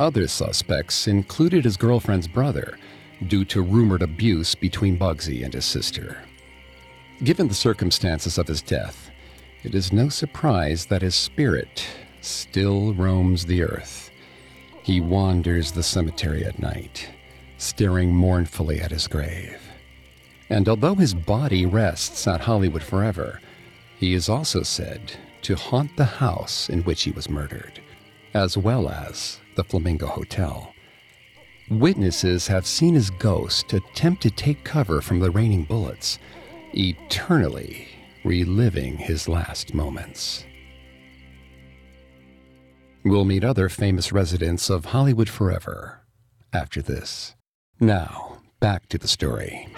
Other 0.00 0.28
suspects 0.28 1.06
included 1.06 1.64
his 1.64 1.76
girlfriend's 1.76 2.26
brother, 2.26 2.78
due 3.26 3.44
to 3.44 3.60
rumored 3.60 4.00
abuse 4.00 4.54
between 4.54 4.98
Bugsy 4.98 5.44
and 5.44 5.52
his 5.52 5.66
sister. 5.66 6.16
Given 7.22 7.48
the 7.48 7.54
circumstances 7.54 8.38
of 8.38 8.48
his 8.48 8.62
death, 8.62 9.10
it 9.62 9.74
is 9.74 9.92
no 9.92 10.08
surprise 10.08 10.86
that 10.86 11.02
his 11.02 11.14
spirit 11.14 11.86
still 12.22 12.94
roams 12.94 13.44
the 13.44 13.62
earth. 13.62 14.10
He 14.82 15.02
wanders 15.02 15.70
the 15.70 15.82
cemetery 15.82 16.46
at 16.46 16.58
night, 16.58 17.06
staring 17.58 18.14
mournfully 18.14 18.80
at 18.80 18.92
his 18.92 19.06
grave. 19.06 19.60
And 20.48 20.66
although 20.66 20.94
his 20.94 21.12
body 21.12 21.66
rests 21.66 22.26
at 22.26 22.40
Hollywood 22.40 22.82
forever, 22.82 23.38
he 23.98 24.14
is 24.14 24.30
also 24.30 24.62
said 24.62 25.12
to 25.42 25.56
haunt 25.56 25.94
the 25.98 26.06
house 26.06 26.70
in 26.70 26.84
which 26.84 27.02
he 27.02 27.10
was 27.10 27.28
murdered, 27.28 27.82
as 28.32 28.56
well 28.56 28.88
as 28.88 29.38
the 29.60 29.64
Flamingo 29.64 30.06
Hotel. 30.06 30.72
Witnesses 31.70 32.46
have 32.46 32.66
seen 32.66 32.94
his 32.94 33.10
ghost 33.10 33.74
attempt 33.74 34.22
to 34.22 34.30
take 34.30 34.64
cover 34.64 35.02
from 35.02 35.20
the 35.20 35.30
raining 35.30 35.64
bullets, 35.64 36.18
eternally 36.72 37.86
reliving 38.24 38.96
his 38.96 39.28
last 39.28 39.74
moments. 39.74 40.46
We'll 43.04 43.26
meet 43.26 43.44
other 43.44 43.68
famous 43.68 44.12
residents 44.12 44.70
of 44.70 44.86
Hollywood 44.86 45.28
forever 45.28 46.06
after 46.54 46.80
this. 46.80 47.34
Now, 47.78 48.38
back 48.60 48.88
to 48.88 48.96
the 48.96 49.08
story. 49.08 49.68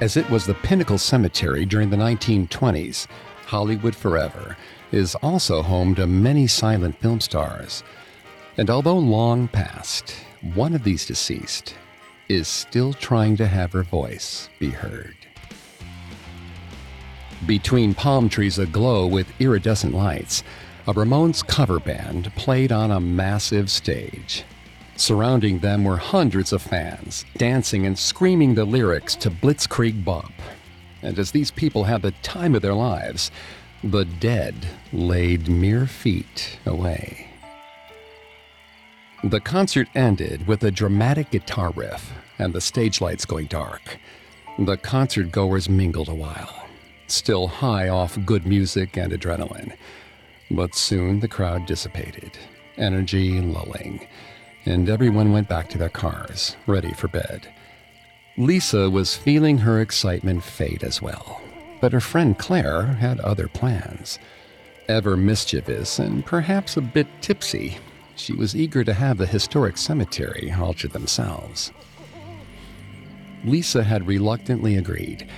As 0.00 0.16
it 0.16 0.28
was 0.28 0.44
the 0.44 0.54
pinnacle 0.54 0.98
cemetery 0.98 1.64
during 1.64 1.90
the 1.90 1.96
1920s, 1.96 3.06
Hollywood 3.46 3.94
Forever 3.94 4.56
is 4.92 5.14
also 5.16 5.62
home 5.62 5.94
to 5.94 6.06
many 6.06 6.46
silent 6.46 6.98
film 7.00 7.20
stars. 7.20 7.82
And 8.56 8.70
although 8.70 8.98
long 8.98 9.48
past, 9.48 10.14
one 10.54 10.74
of 10.74 10.84
these 10.84 11.06
deceased 11.06 11.74
is 12.28 12.48
still 12.48 12.92
trying 12.92 13.36
to 13.36 13.46
have 13.46 13.72
her 13.72 13.82
voice 13.82 14.48
be 14.58 14.70
heard. 14.70 15.14
Between 17.46 17.94
palm 17.94 18.28
trees 18.28 18.58
aglow 18.58 19.06
with 19.06 19.40
iridescent 19.40 19.94
lights, 19.94 20.42
a 20.86 20.92
Ramones 20.92 21.46
cover 21.46 21.78
band 21.78 22.34
played 22.34 22.72
on 22.72 22.90
a 22.90 23.00
massive 23.00 23.70
stage. 23.70 24.44
Surrounding 24.96 25.60
them 25.60 25.84
were 25.84 25.96
hundreds 25.96 26.52
of 26.52 26.60
fans, 26.60 27.24
dancing 27.36 27.86
and 27.86 27.96
screaming 27.96 28.54
the 28.54 28.64
lyrics 28.64 29.14
to 29.14 29.30
Blitzkrieg 29.30 30.04
Bop. 30.04 30.32
And 31.02 31.16
as 31.18 31.30
these 31.30 31.52
people 31.52 31.84
had 31.84 32.02
the 32.02 32.10
time 32.22 32.56
of 32.56 32.62
their 32.62 32.74
lives, 32.74 33.30
the 33.82 34.04
dead 34.04 34.54
laid 34.92 35.48
mere 35.48 35.86
feet 35.86 36.58
away. 36.66 37.28
The 39.24 39.40
concert 39.40 39.88
ended 39.94 40.46
with 40.46 40.62
a 40.62 40.70
dramatic 40.70 41.30
guitar 41.30 41.70
riff 41.70 42.12
and 42.38 42.52
the 42.52 42.60
stage 42.60 43.00
lights 43.00 43.24
going 43.24 43.46
dark. 43.46 43.98
The 44.58 44.76
concert 44.76 45.30
goers 45.32 45.68
mingled 45.68 46.08
a 46.08 46.14
while, 46.14 46.66
still 47.06 47.46
high 47.48 47.88
off 47.88 48.18
good 48.24 48.46
music 48.46 48.96
and 48.96 49.12
adrenaline. 49.12 49.76
But 50.50 50.74
soon 50.74 51.20
the 51.20 51.28
crowd 51.28 51.66
dissipated, 51.66 52.38
energy 52.76 53.40
lulling 53.40 54.06
and 54.68 54.88
everyone 54.88 55.32
went 55.32 55.48
back 55.48 55.68
to 55.70 55.78
their 55.78 55.88
cars, 55.88 56.56
ready 56.66 56.92
for 56.92 57.08
bed. 57.08 57.48
Lisa 58.36 58.90
was 58.90 59.16
feeling 59.16 59.58
her 59.58 59.80
excitement 59.80 60.44
fade 60.44 60.84
as 60.84 61.00
well, 61.00 61.40
but 61.80 61.92
her 61.92 62.00
friend 62.00 62.38
Claire 62.38 62.84
had 62.84 63.20
other 63.20 63.48
plans. 63.48 64.18
Ever 64.88 65.16
mischievous 65.16 65.98
and 65.98 66.24
perhaps 66.24 66.76
a 66.76 66.80
bit 66.80 67.06
tipsy, 67.20 67.78
she 68.16 68.32
was 68.32 68.56
eager 68.56 68.82
to 68.84 68.94
have 68.94 69.18
the 69.18 69.26
historic 69.26 69.76
cemetery 69.76 70.52
all 70.58 70.74
to 70.74 70.88
themselves. 70.88 71.72
Lisa 73.44 73.84
had 73.84 74.06
reluctantly 74.06 74.76
agreed, 74.76 75.28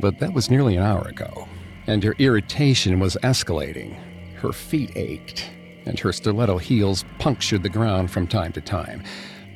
but 0.00 0.18
that 0.18 0.32
was 0.32 0.50
nearly 0.50 0.76
an 0.76 0.82
hour 0.82 1.06
ago, 1.08 1.46
and 1.86 2.02
her 2.02 2.14
irritation 2.18 3.00
was 3.00 3.16
escalating. 3.22 3.98
Her 4.36 4.52
feet 4.52 4.92
ached, 4.96 5.50
and 5.84 5.98
her 5.98 6.12
stiletto 6.12 6.58
heels 6.58 7.04
punctured 7.18 7.62
the 7.62 7.68
ground 7.68 8.10
from 8.10 8.26
time 8.26 8.52
to 8.52 8.60
time, 8.60 9.02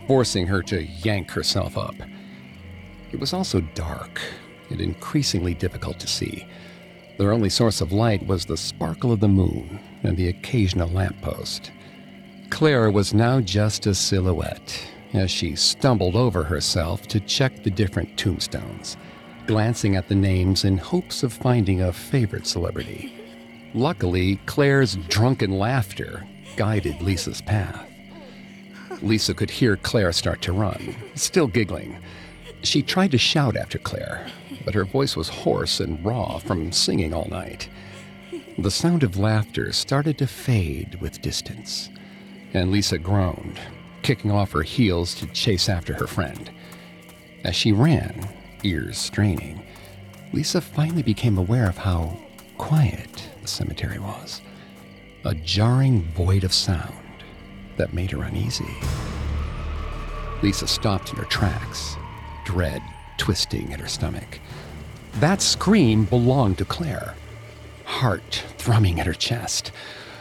forcing 0.06 0.46
her 0.46 0.62
to 0.64 0.82
yank 0.82 1.30
herself 1.30 1.78
up. 1.78 1.94
It 3.12 3.20
was 3.20 3.32
also 3.32 3.60
dark 3.60 4.20
increasingly 4.80 5.54
difficult 5.54 5.98
to 6.00 6.06
see. 6.06 6.46
Their 7.18 7.32
only 7.32 7.50
source 7.50 7.80
of 7.80 7.92
light 7.92 8.26
was 8.26 8.44
the 8.44 8.56
sparkle 8.56 9.12
of 9.12 9.20
the 9.20 9.28
moon 9.28 9.80
and 10.02 10.16
the 10.16 10.28
occasional 10.28 10.88
lamppost. 10.88 11.70
Claire 12.50 12.90
was 12.90 13.14
now 13.14 13.40
just 13.40 13.86
a 13.86 13.94
silhouette 13.94 14.86
as 15.14 15.30
she 15.30 15.54
stumbled 15.54 16.16
over 16.16 16.42
herself 16.42 17.06
to 17.08 17.20
check 17.20 17.62
the 17.62 17.70
different 17.70 18.16
tombstones, 18.16 18.96
glancing 19.46 19.96
at 19.96 20.08
the 20.08 20.14
names 20.14 20.64
in 20.64 20.78
hopes 20.78 21.22
of 21.22 21.32
finding 21.32 21.82
a 21.82 21.92
favorite 21.92 22.46
celebrity. 22.46 23.14
Luckily, 23.74 24.36
Claire's 24.46 24.96
drunken 25.08 25.58
laughter 25.58 26.26
guided 26.56 27.00
Lisa's 27.00 27.40
path. 27.40 27.88
Lisa 29.02 29.34
could 29.34 29.50
hear 29.50 29.76
Claire 29.76 30.12
start 30.12 30.42
to 30.42 30.52
run, 30.52 30.94
still 31.14 31.46
giggling. 31.46 31.98
She 32.62 32.82
tried 32.82 33.10
to 33.10 33.18
shout 33.18 33.56
after 33.56 33.78
Claire, 33.78 34.28
but 34.64 34.74
her 34.74 34.84
voice 34.84 35.16
was 35.16 35.28
hoarse 35.28 35.80
and 35.80 36.04
raw 36.04 36.38
from 36.38 36.70
singing 36.70 37.12
all 37.12 37.28
night. 37.28 37.68
The 38.56 38.70
sound 38.70 39.02
of 39.02 39.18
laughter 39.18 39.72
started 39.72 40.16
to 40.18 40.26
fade 40.26 41.00
with 41.00 41.22
distance, 41.22 41.90
and 42.54 42.70
Lisa 42.70 42.98
groaned, 42.98 43.58
kicking 44.02 44.30
off 44.30 44.52
her 44.52 44.62
heels 44.62 45.14
to 45.16 45.26
chase 45.28 45.68
after 45.68 45.94
her 45.94 46.06
friend. 46.06 46.50
As 47.44 47.56
she 47.56 47.72
ran, 47.72 48.28
ears 48.62 48.96
straining, 48.96 49.62
Lisa 50.32 50.60
finally 50.60 51.02
became 51.02 51.38
aware 51.38 51.68
of 51.68 51.78
how 51.78 52.16
quiet 52.58 53.28
the 53.40 53.48
cemetery 53.48 53.98
was 53.98 54.40
a 55.24 55.34
jarring 55.36 56.02
void 56.14 56.42
of 56.42 56.52
sound 56.52 57.24
that 57.76 57.92
made 57.92 58.10
her 58.10 58.22
uneasy. 58.24 58.74
Lisa 60.42 60.66
stopped 60.66 61.10
in 61.10 61.16
her 61.16 61.24
tracks, 61.26 61.96
dread 62.44 62.82
twisting 63.16 63.72
at 63.72 63.80
her 63.80 63.88
stomach. 63.88 64.40
That 65.14 65.42
scream 65.42 66.04
belonged 66.04 66.58
to 66.58 66.64
Claire. 66.64 67.14
Heart 67.84 68.44
thrumming 68.58 68.98
at 69.00 69.06
her 69.06 69.14
chest, 69.14 69.72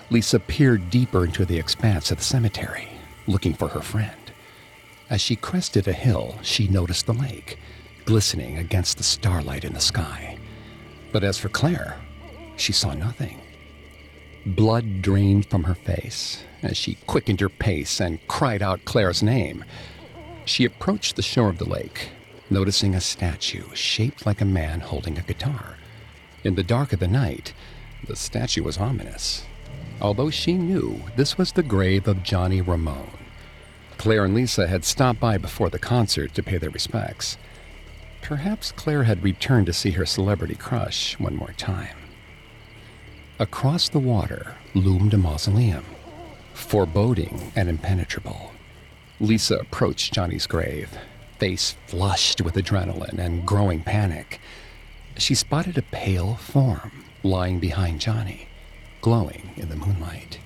Lisa 0.10 0.40
peered 0.40 0.90
deeper 0.90 1.26
into 1.26 1.46
the 1.46 1.58
expanse 1.58 2.12
of 2.12 2.18
the 2.18 2.24
cemetery, 2.24 2.90
looking 3.28 3.54
for 3.54 3.70
her 3.70 3.82
friend. 3.82 4.32
As 5.10 5.22
she 5.22 5.36
crested 5.36 5.88
a 5.88 5.94
hill, 5.94 6.36
she 6.42 6.68
noticed 6.68 7.06
the 7.06 7.14
lake, 7.14 7.58
glistening 8.06 8.58
against 8.58 8.98
the 8.98 9.04
starlight 9.04 9.64
in 9.64 9.74
the 9.74 9.80
sky. 9.80 10.38
But 11.12 11.24
as 11.24 11.38
for 11.38 11.50
Claire, 11.50 11.98
she 12.58 12.74
saw 12.74 12.94
nothing. 12.94 13.42
Blood 14.46 15.02
drained 15.02 15.46
from 15.46 15.64
her 15.64 15.76
face 15.76 16.44
as 16.64 16.78
she 16.78 16.96
quickened 17.08 17.40
her 17.42 17.50
pace 17.50 18.00
and 18.00 18.26
cried 18.28 18.62
out 18.62 18.86
Claire's 18.86 19.24
name. 19.24 19.64
She 20.46 20.66
approached 20.66 21.16
the 21.16 21.22
shore 21.22 21.50
of 21.50 21.58
the 21.58 21.70
lake, 21.70 22.10
noticing 22.50 22.96
a 22.96 23.02
statue 23.02 23.74
shaped 23.74 24.26
like 24.26 24.42
a 24.42 24.46
man 24.46 24.80
holding 24.80 25.18
a 25.18 25.22
guitar. 25.22 25.78
In 26.44 26.56
the 26.56 26.64
dark 26.64 26.94
of 26.94 27.00
the 27.00 27.08
night, 27.08 27.54
the 28.08 28.16
statue 28.16 28.64
was 28.64 28.78
ominous, 28.78 29.46
although 30.02 30.30
she 30.30 30.54
knew 30.54 31.04
this 31.16 31.38
was 31.38 31.52
the 31.52 31.64
grave 31.64 32.08
of 32.08 32.24
Johnny 32.24 32.62
Ramone. 32.62 33.18
Claire 33.98 34.26
and 34.26 34.34
Lisa 34.34 34.68
had 34.68 34.84
stopped 34.84 35.20
by 35.20 35.38
before 35.38 35.70
the 35.70 35.78
concert 35.78 36.34
to 36.34 36.42
pay 36.42 36.58
their 36.58 36.72
respects. 36.72 37.38
Perhaps 38.24 38.72
Claire 38.72 39.04
had 39.04 39.24
returned 39.24 39.68
to 39.68 39.74
see 39.74 39.92
her 39.92 40.06
celebrity 40.06 40.56
crush 40.56 41.20
one 41.20 41.36
more 41.36 41.54
time. 41.54 41.96
Across 43.38 43.90
the 43.90 44.00
water 44.00 44.56
loomed 44.74 45.14
a 45.14 45.18
mausoleum, 45.18 45.86
foreboding 46.54 47.52
and 47.56 47.70
impenetrable. 47.70 48.52
Lisa 49.22 49.58
approached 49.58 50.14
Johnny's 50.14 50.48
grave, 50.48 50.98
face 51.38 51.76
flushed 51.86 52.42
with 52.42 52.56
adrenaline 52.56 53.20
and 53.20 53.46
growing 53.46 53.84
panic. 53.84 54.42
She 55.16 55.36
spotted 55.36 55.78
a 55.78 55.84
pale 55.84 56.36
form 56.38 57.06
lying 57.22 57.60
behind 57.60 58.02
Johnny, 58.02 58.48
glowing 59.00 59.52
in 59.56 59.70
the 59.70 59.76
moonlight. 59.76 60.40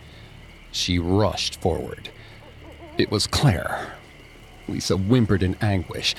She 0.74 1.00
rushed 1.00 1.62
forward. 1.62 2.10
It 2.98 3.10
was 3.10 3.28
Claire. 3.28 3.94
Lisa 4.68 4.98
whimpered 4.98 5.42
in 5.42 5.56
anguish 5.62 6.14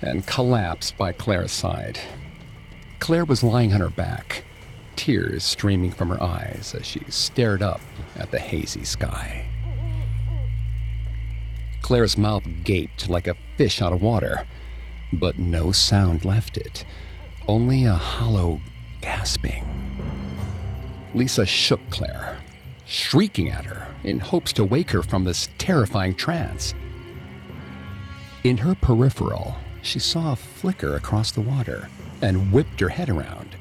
and 0.00 0.24
collapsed 0.28 0.96
by 0.96 1.10
Claire's 1.10 1.50
side. 1.50 1.98
Claire 3.00 3.24
was 3.24 3.42
lying 3.42 3.72
on 3.74 3.80
her 3.80 3.90
back, 3.90 4.44
tears 4.94 5.42
streaming 5.42 5.90
from 5.90 6.10
her 6.10 6.22
eyes 6.22 6.72
as 6.78 6.86
she 6.86 7.00
stared 7.08 7.62
up 7.62 7.80
at 8.14 8.30
the 8.30 8.38
hazy 8.38 8.84
sky. 8.84 9.48
Claire's 11.86 12.18
mouth 12.18 12.42
gaped 12.64 13.08
like 13.08 13.28
a 13.28 13.36
fish 13.56 13.80
out 13.80 13.92
of 13.92 14.02
water, 14.02 14.44
but 15.12 15.38
no 15.38 15.70
sound 15.70 16.24
left 16.24 16.56
it, 16.56 16.84
only 17.46 17.84
a 17.84 17.94
hollow 17.94 18.60
gasping. 19.00 19.64
Lisa 21.14 21.46
shook 21.46 21.78
Claire, 21.90 22.38
shrieking 22.86 23.50
at 23.50 23.66
her 23.66 23.86
in 24.02 24.18
hopes 24.18 24.52
to 24.54 24.64
wake 24.64 24.90
her 24.90 25.00
from 25.00 25.22
this 25.22 25.48
terrifying 25.58 26.16
trance. 26.16 26.74
In 28.42 28.56
her 28.56 28.74
peripheral, 28.74 29.54
she 29.80 30.00
saw 30.00 30.32
a 30.32 30.36
flicker 30.36 30.96
across 30.96 31.30
the 31.30 31.40
water 31.40 31.88
and 32.20 32.52
whipped 32.52 32.80
her 32.80 32.88
head 32.88 33.08
around. 33.08 33.54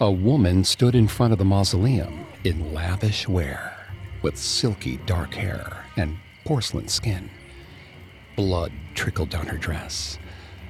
A 0.00 0.10
woman 0.10 0.64
stood 0.64 0.94
in 0.94 1.06
front 1.06 1.34
of 1.34 1.38
the 1.38 1.44
mausoleum 1.44 2.24
in 2.44 2.72
lavish 2.72 3.28
wear, 3.28 3.76
with 4.22 4.38
silky 4.38 4.96
dark 5.04 5.34
hair 5.34 5.84
and 5.98 6.16
porcelain 6.46 6.86
skin. 6.86 7.28
Blood 8.36 8.72
trickled 8.94 9.30
down 9.30 9.46
her 9.46 9.58
dress, 9.58 10.18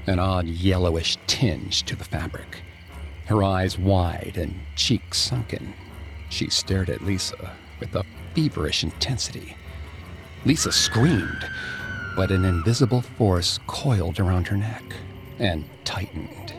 an 0.06 0.18
odd 0.18 0.46
yellowish 0.46 1.18
tinge 1.26 1.82
to 1.84 1.94
the 1.94 2.04
fabric. 2.04 2.62
Her 3.26 3.44
eyes 3.44 3.78
wide 3.78 4.38
and 4.38 4.58
cheeks 4.74 5.18
sunken, 5.18 5.74
she 6.30 6.48
stared 6.48 6.88
at 6.88 7.04
Lisa 7.04 7.52
with 7.78 7.94
a 7.94 8.04
feverish 8.34 8.84
intensity. 8.84 9.54
Lisa 10.46 10.72
screamed, 10.72 11.46
but 12.16 12.30
an 12.30 12.44
invisible 12.46 13.02
force 13.02 13.60
coiled 13.66 14.18
around 14.18 14.46
her 14.46 14.56
neck 14.56 14.82
and 15.38 15.64
tightened. 15.84 16.54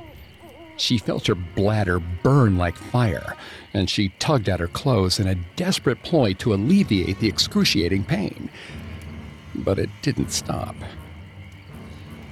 She 0.75 0.99
felt 0.99 1.25
her 1.25 1.35
bladder 1.35 1.99
burn 1.99 2.57
like 2.57 2.75
fire, 2.75 3.35
and 3.73 3.89
she 3.89 4.09
tugged 4.19 4.47
at 4.47 4.59
her 4.59 4.67
clothes 4.67 5.19
in 5.19 5.27
a 5.27 5.35
desperate 5.55 6.03
ploy 6.03 6.33
to 6.33 6.53
alleviate 6.53 7.19
the 7.19 7.27
excruciating 7.27 8.03
pain. 8.03 8.51
But 9.57 9.79
it 9.79 9.89
didn't 10.01 10.31
stop. 10.31 10.75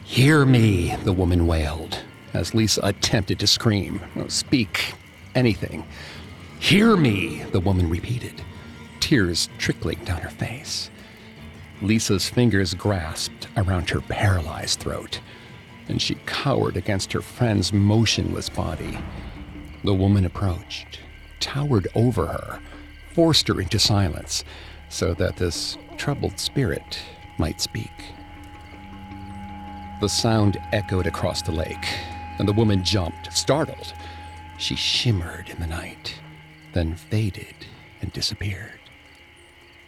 Hear 0.03 0.45
me, 0.45 0.95
the 1.03 1.13
woman 1.13 1.47
wailed, 1.47 1.99
as 2.33 2.53
Lisa 2.53 2.81
attempted 2.83 3.39
to 3.39 3.47
scream, 3.47 3.99
speak, 4.27 4.93
anything. 5.33 5.85
Hear 6.59 6.95
me, 6.95 7.43
the 7.51 7.59
woman 7.59 7.89
repeated, 7.89 8.41
tears 8.99 9.49
trickling 9.57 10.03
down 10.05 10.21
her 10.21 10.29
face. 10.29 10.89
Lisa's 11.81 12.29
fingers 12.29 12.73
grasped 12.73 13.47
around 13.57 13.89
her 13.89 14.01
paralyzed 14.01 14.79
throat 14.79 15.19
and 15.87 16.01
she 16.01 16.15
cowered 16.25 16.77
against 16.77 17.13
her 17.13 17.21
friend's 17.21 17.71
motionless 17.71 18.49
body. 18.49 18.97
The 19.83 19.93
woman 19.93 20.25
approached, 20.25 20.99
towered 21.39 21.87
over 21.95 22.27
her, 22.27 22.59
forced 23.13 23.47
her 23.47 23.61
into 23.61 23.79
silence 23.79 24.43
so 24.89 25.13
that 25.15 25.37
this 25.37 25.77
troubled 25.97 26.39
spirit 26.39 26.99
might 27.37 27.61
speak. 27.61 28.13
The 30.01 30.09
sound 30.09 30.57
echoed 30.73 31.07
across 31.07 31.41
the 31.41 31.51
lake, 31.51 31.87
and 32.37 32.47
the 32.47 32.53
woman 32.53 32.83
jumped, 32.83 33.31
startled. 33.31 33.93
She 34.57 34.75
shimmered 34.75 35.49
in 35.49 35.59
the 35.59 35.67
night, 35.67 36.19
then 36.73 36.95
faded 36.95 37.55
and 38.01 38.11
disappeared. 38.11 38.79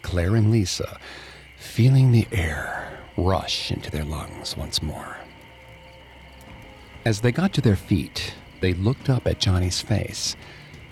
Claire 0.01 0.35
and 0.35 0.51
Lisa, 0.51 0.99
feeling 1.57 2.11
the 2.11 2.27
air 2.31 2.99
rush 3.17 3.71
into 3.71 3.91
their 3.91 4.05
lungs 4.05 4.55
once 4.55 4.81
more. 4.81 5.17
As 7.05 7.21
they 7.21 7.31
got 7.31 7.53
to 7.53 7.61
their 7.61 7.75
feet, 7.75 8.33
they 8.61 8.73
looked 8.73 9.09
up 9.09 9.27
at 9.27 9.39
Johnny's 9.39 9.81
face. 9.81 10.35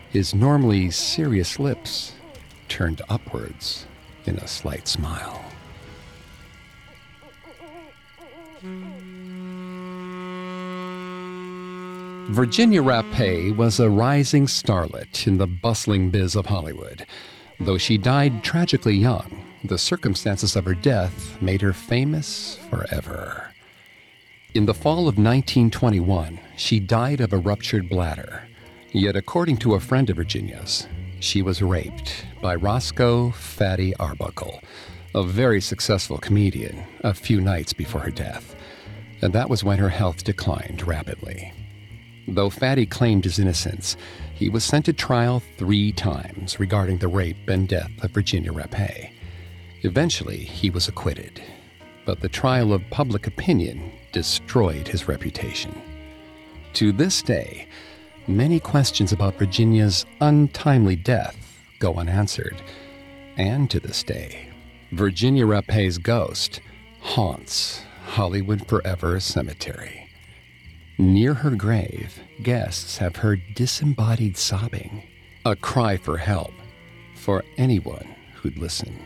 His 0.09 0.33
normally 0.33 0.91
serious 0.91 1.59
lips 1.59 2.13
turned 2.67 3.01
upwards 3.09 3.85
in 4.25 4.37
a 4.37 4.47
slight 4.47 4.87
smile. 4.87 5.44
Virginia 12.29 12.81
Rappé 12.81 13.55
was 13.55 13.79
a 13.79 13.87
rising 13.87 14.47
starlet 14.47 15.27
in 15.27 15.37
the 15.37 15.45
bustling 15.45 16.09
biz 16.09 16.35
of 16.35 16.47
Hollywood. 16.47 17.05
Though 17.59 17.77
she 17.77 17.99
died 17.99 18.43
tragically 18.43 18.95
young, 18.95 19.45
the 19.63 19.77
circumstances 19.77 20.55
of 20.55 20.65
her 20.65 20.73
death 20.73 21.39
made 21.39 21.61
her 21.61 21.71
famous 21.71 22.57
forever. 22.71 23.53
In 24.55 24.65
the 24.65 24.73
fall 24.73 25.07
of 25.07 25.19
1921, 25.19 26.39
she 26.57 26.79
died 26.79 27.21
of 27.21 27.31
a 27.31 27.37
ruptured 27.37 27.89
bladder. 27.89 28.41
Yet, 28.91 29.15
according 29.15 29.57
to 29.57 29.75
a 29.75 29.79
friend 29.79 30.09
of 30.09 30.15
Virginia's, 30.15 30.87
she 31.19 31.43
was 31.43 31.61
raped 31.61 32.25
by 32.41 32.55
Roscoe 32.55 33.29
Fatty 33.31 33.95
Arbuckle, 33.97 34.61
a 35.13 35.21
very 35.23 35.61
successful 35.61 36.17
comedian, 36.17 36.85
a 37.01 37.13
few 37.13 37.39
nights 37.39 37.71
before 37.71 38.01
her 38.01 38.11
death. 38.11 38.55
And 39.21 39.31
that 39.33 39.49
was 39.49 39.63
when 39.63 39.77
her 39.77 39.89
health 39.89 40.23
declined 40.23 40.87
rapidly. 40.87 41.53
Though 42.27 42.49
Fatty 42.49 42.85
claimed 42.85 43.23
his 43.23 43.39
innocence, 43.39 43.97
he 44.33 44.49
was 44.49 44.63
sent 44.63 44.85
to 44.85 44.93
trial 44.93 45.41
three 45.57 45.91
times 45.91 46.59
regarding 46.59 46.97
the 46.97 47.07
rape 47.07 47.47
and 47.47 47.67
death 47.67 47.91
of 48.01 48.11
Virginia 48.11 48.51
Rappé. 48.51 49.11
Eventually, 49.83 50.37
he 50.37 50.69
was 50.71 50.87
acquitted, 50.87 51.43
but 52.05 52.19
the 52.19 52.29
trial 52.29 52.73
of 52.73 52.89
public 52.89 53.27
opinion 53.27 53.91
destroyed 54.11 54.87
his 54.87 55.07
reputation. 55.07 55.79
To 56.73 56.91
this 56.91 57.21
day, 57.21 57.67
many 58.27 58.59
questions 58.59 59.11
about 59.11 59.35
Virginia's 59.35 60.05
untimely 60.19 60.95
death 60.95 61.37
go 61.79 61.93
unanswered. 61.95 62.61
And 63.37 63.69
to 63.69 63.79
this 63.79 64.01
day, 64.01 64.49
Virginia 64.91 65.45
Rappé's 65.45 65.97
ghost 65.97 66.61
haunts 67.01 67.83
Hollywood 68.05 68.67
Forever 68.67 69.19
Cemetery. 69.19 70.04
Near 70.97 71.33
her 71.33 71.51
grave, 71.51 72.21
guests 72.41 72.97
have 72.99 73.17
heard 73.17 73.41
disembodied 73.53 74.37
sobbing, 74.37 75.03
a 75.43 75.53
cry 75.53 75.97
for 75.97 76.17
help 76.17 76.53
for 77.15 77.43
anyone 77.57 78.15
who'd 78.35 78.57
listen. 78.57 78.97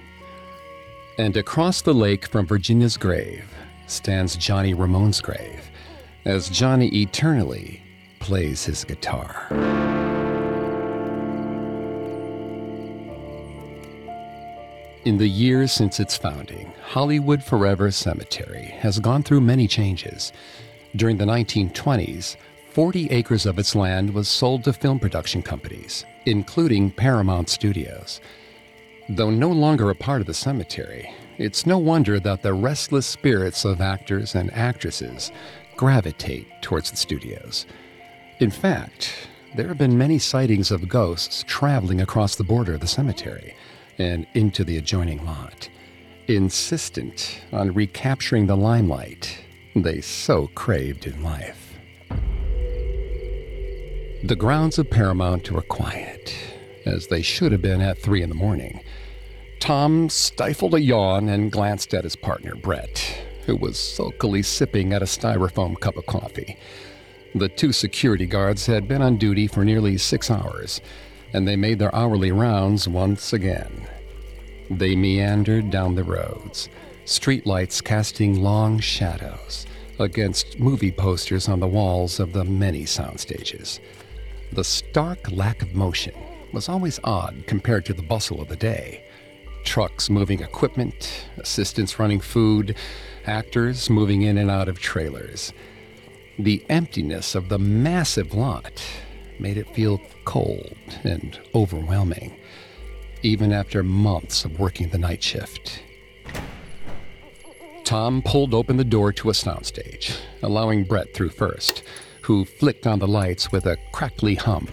And 1.17 1.35
across 1.35 1.81
the 1.81 1.95
lake 1.95 2.27
from 2.27 2.45
Virginia's 2.45 2.95
grave 2.95 3.43
stands 3.87 4.35
Johnny 4.35 4.75
Ramone's 4.75 5.19
grave, 5.19 5.71
as 6.25 6.47
Johnny 6.49 6.89
eternally 6.89 7.81
plays 8.19 8.63
his 8.65 8.83
guitar. 8.83 9.47
In 15.05 15.17
the 15.17 15.27
years 15.27 15.71
since 15.71 15.99
its 15.99 16.15
founding, 16.15 16.71
Hollywood 16.83 17.43
Forever 17.43 17.89
Cemetery 17.89 18.65
has 18.77 18.99
gone 18.99 19.23
through 19.23 19.41
many 19.41 19.67
changes. 19.67 20.31
During 20.95 21.17
the 21.17 21.25
1920s, 21.25 22.35
40 22.71 23.11
acres 23.11 23.45
of 23.45 23.59
its 23.59 23.75
land 23.75 24.11
was 24.11 24.27
sold 24.27 24.63
to 24.63 24.73
film 24.73 24.99
production 24.99 25.43
companies, 25.43 26.03
including 26.25 26.89
Paramount 26.89 27.49
Studios. 27.49 28.19
Though 29.07 29.29
no 29.29 29.49
longer 29.49 29.91
a 29.91 29.95
part 29.95 30.21
of 30.21 30.27
the 30.27 30.33
cemetery, 30.33 31.13
it's 31.37 31.67
no 31.67 31.77
wonder 31.77 32.19
that 32.19 32.41
the 32.41 32.53
restless 32.53 33.05
spirits 33.05 33.65
of 33.65 33.81
actors 33.81 34.33
and 34.33 34.51
actresses 34.53 35.31
gravitate 35.75 36.47
towards 36.63 36.89
the 36.89 36.97
studios. 36.97 37.67
In 38.39 38.49
fact, 38.49 39.27
there 39.55 39.67
have 39.67 39.77
been 39.77 39.97
many 39.97 40.17
sightings 40.17 40.71
of 40.71 40.89
ghosts 40.89 41.43
traveling 41.47 42.01
across 42.01 42.35
the 42.35 42.43
border 42.43 42.73
of 42.73 42.81
the 42.81 42.87
cemetery 42.87 43.55
and 43.99 44.25
into 44.33 44.63
the 44.63 44.77
adjoining 44.77 45.23
lot, 45.23 45.69
insistent 46.27 47.41
on 47.51 47.73
recapturing 47.73 48.47
the 48.47 48.57
limelight 48.57 49.39
they 49.83 50.01
so 50.01 50.47
craved 50.55 51.05
in 51.05 51.23
life. 51.23 51.77
The 54.23 54.35
grounds 54.35 54.77
of 54.77 54.89
Paramount 54.89 55.49
were 55.49 55.61
quiet, 55.61 56.35
as 56.85 57.07
they 57.07 57.21
should 57.21 57.51
have 57.51 57.61
been 57.61 57.81
at 57.81 58.01
three 58.01 58.21
in 58.21 58.29
the 58.29 58.35
morning. 58.35 58.81
Tom 59.59 60.09
stifled 60.09 60.73
a 60.73 60.81
yawn 60.81 61.29
and 61.29 61.51
glanced 61.51 61.93
at 61.93 62.03
his 62.03 62.15
partner, 62.15 62.55
Brett, 62.55 62.97
who 63.45 63.55
was 63.55 63.79
sulkily 63.79 64.43
sipping 64.43 64.93
at 64.93 65.01
a 65.01 65.05
styrofoam 65.05 65.79
cup 65.79 65.97
of 65.97 66.05
coffee. 66.05 66.57
The 67.35 67.49
two 67.49 67.71
security 67.71 68.25
guards 68.25 68.65
had 68.65 68.87
been 68.87 69.01
on 69.01 69.17
duty 69.17 69.47
for 69.47 69.63
nearly 69.63 69.97
six 69.97 70.31
hours, 70.31 70.81
and 71.33 71.47
they 71.47 71.55
made 71.55 71.79
their 71.79 71.93
hourly 71.93 72.31
rounds 72.31 72.87
once 72.87 73.33
again. 73.33 73.87
They 74.69 74.95
meandered 74.95 75.69
down 75.69 75.95
the 75.95 76.03
roads, 76.03 76.69
streetlights 77.09 77.83
casting 77.83 78.39
long 78.43 78.77
shadows 78.77 79.65
against 79.97 80.59
movie 80.59 80.91
posters 80.91 81.49
on 81.49 81.59
the 81.59 81.67
walls 81.67 82.19
of 82.19 82.33
the 82.33 82.45
many 82.45 82.85
sound 82.85 83.19
stages. 83.19 83.79
The 84.51 84.63
stark 84.63 85.31
lack 85.31 85.63
of 85.63 85.73
motion 85.73 86.13
was 86.53 86.69
always 86.69 86.99
odd 87.03 87.45
compared 87.47 87.83
to 87.85 87.95
the 87.95 88.03
bustle 88.03 88.39
of 88.39 88.47
the 88.47 88.55
day. 88.55 89.03
Trucks 89.63 90.11
moving 90.11 90.41
equipment, 90.41 91.25
assistants 91.39 91.97
running 91.97 92.19
food, 92.19 92.75
actors 93.25 93.89
moving 93.89 94.21
in 94.21 94.37
and 94.37 94.51
out 94.51 94.69
of 94.69 94.79
trailers. 94.79 95.51
The 96.37 96.63
emptiness 96.69 97.33
of 97.33 97.49
the 97.49 97.57
massive 97.57 98.35
lot 98.35 98.83
made 99.39 99.57
it 99.57 99.73
feel 99.73 99.99
cold 100.25 100.77
and 101.03 101.39
overwhelming, 101.55 102.39
even 103.23 103.51
after 103.51 103.81
months 103.81 104.45
of 104.45 104.59
working 104.59 104.89
the 104.89 104.99
night 104.99 105.23
shift. 105.23 105.81
Tom 107.89 108.21
pulled 108.21 108.53
open 108.53 108.77
the 108.77 108.83
door 108.83 109.11
to 109.11 109.31
a 109.31 109.33
soundstage, 109.33 110.15
allowing 110.43 110.83
Brett 110.83 111.11
through 111.11 111.31
first, 111.31 111.81
who 112.21 112.45
flicked 112.45 112.85
on 112.85 112.99
the 112.99 113.07
lights 113.07 113.51
with 113.51 113.65
a 113.65 113.77
crackly 113.91 114.35
hum. 114.35 114.67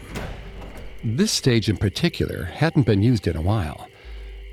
This 1.03 1.33
stage 1.33 1.71
in 1.71 1.79
particular 1.79 2.45
hadn't 2.45 2.85
been 2.85 3.03
used 3.03 3.27
in 3.27 3.35
a 3.35 3.41
while. 3.41 3.89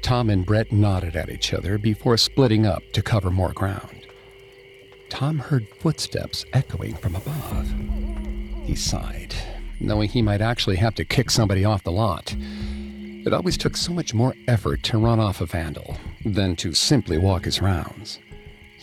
Tom 0.01 0.29
and 0.29 0.45
Brett 0.45 0.71
nodded 0.71 1.17
at 1.17 1.29
each 1.29 1.53
other 1.53 1.77
before 1.77 2.15
splitting 2.15 2.65
up 2.65 2.81
to 2.93 3.01
cover 3.01 3.29
more 3.29 3.51
ground. 3.51 4.07
Tom 5.09 5.39
heard 5.39 5.67
footsteps 5.81 6.45
echoing 6.53 6.95
from 6.95 7.17
above. 7.17 7.69
He 8.63 8.75
sighed, 8.75 9.35
knowing 9.81 10.07
he 10.07 10.21
might 10.21 10.39
actually 10.39 10.77
have 10.77 10.95
to 10.95 11.03
kick 11.03 11.31
somebody 11.31 11.65
off 11.65 11.83
the 11.83 11.91
lot. 11.91 12.33
It 13.25 13.33
always 13.33 13.57
took 13.57 13.75
so 13.75 13.91
much 13.91 14.13
more 14.13 14.33
effort 14.47 14.83
to 14.83 14.99
run 14.99 15.19
off 15.19 15.41
a 15.41 15.45
vandal 15.45 15.97
than 16.23 16.55
to 16.55 16.73
simply 16.73 17.17
walk 17.17 17.43
his 17.43 17.61
rounds. 17.61 18.19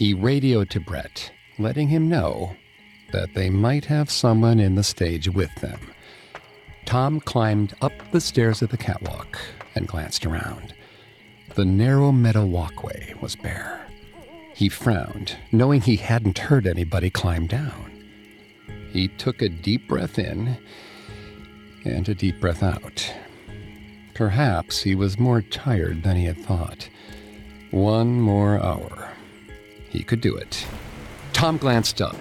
He 0.00 0.14
radioed 0.14 0.70
to 0.70 0.80
Brett, 0.80 1.30
letting 1.58 1.88
him 1.88 2.08
know 2.08 2.56
that 3.12 3.34
they 3.34 3.50
might 3.50 3.84
have 3.84 4.10
someone 4.10 4.58
in 4.58 4.74
the 4.74 4.82
stage 4.82 5.28
with 5.28 5.54
them. 5.56 5.78
Tom 6.86 7.20
climbed 7.20 7.74
up 7.82 7.92
the 8.10 8.22
stairs 8.22 8.62
of 8.62 8.70
the 8.70 8.78
catwalk 8.78 9.38
and 9.74 9.86
glanced 9.86 10.24
around. 10.24 10.72
The 11.54 11.66
narrow 11.66 12.12
metal 12.12 12.48
walkway 12.48 13.12
was 13.20 13.36
bare. 13.36 13.86
He 14.54 14.70
frowned, 14.70 15.36
knowing 15.52 15.82
he 15.82 15.96
hadn't 15.96 16.38
heard 16.38 16.66
anybody 16.66 17.10
climb 17.10 17.46
down. 17.46 17.92
He 18.94 19.08
took 19.08 19.42
a 19.42 19.50
deep 19.50 19.86
breath 19.86 20.18
in 20.18 20.56
and 21.84 22.08
a 22.08 22.14
deep 22.14 22.40
breath 22.40 22.62
out. 22.62 23.12
Perhaps 24.14 24.80
he 24.80 24.94
was 24.94 25.18
more 25.18 25.42
tired 25.42 26.04
than 26.04 26.16
he 26.16 26.24
had 26.24 26.38
thought. 26.38 26.88
One 27.70 28.18
more 28.18 28.58
hour. 28.64 29.09
He 29.90 30.02
could 30.04 30.20
do 30.20 30.36
it. 30.36 30.66
Tom 31.32 31.58
glanced 31.58 32.00
up, 32.00 32.16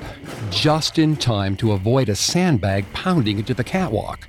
just 0.49 0.97
in 0.97 1.15
time 1.15 1.55
to 1.57 1.71
avoid 1.71 2.09
a 2.09 2.15
sandbag 2.15 2.91
pounding 2.93 3.37
into 3.37 3.53
the 3.53 3.63
catwalk, 3.63 4.27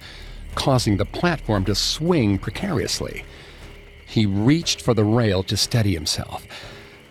causing 0.54 0.96
the 0.96 1.04
platform 1.04 1.64
to 1.64 1.74
swing 1.74 2.38
precariously. 2.38 3.24
He 4.06 4.26
reached 4.26 4.82
for 4.82 4.94
the 4.94 5.04
rail 5.04 5.42
to 5.44 5.56
steady 5.56 5.94
himself, 5.94 6.46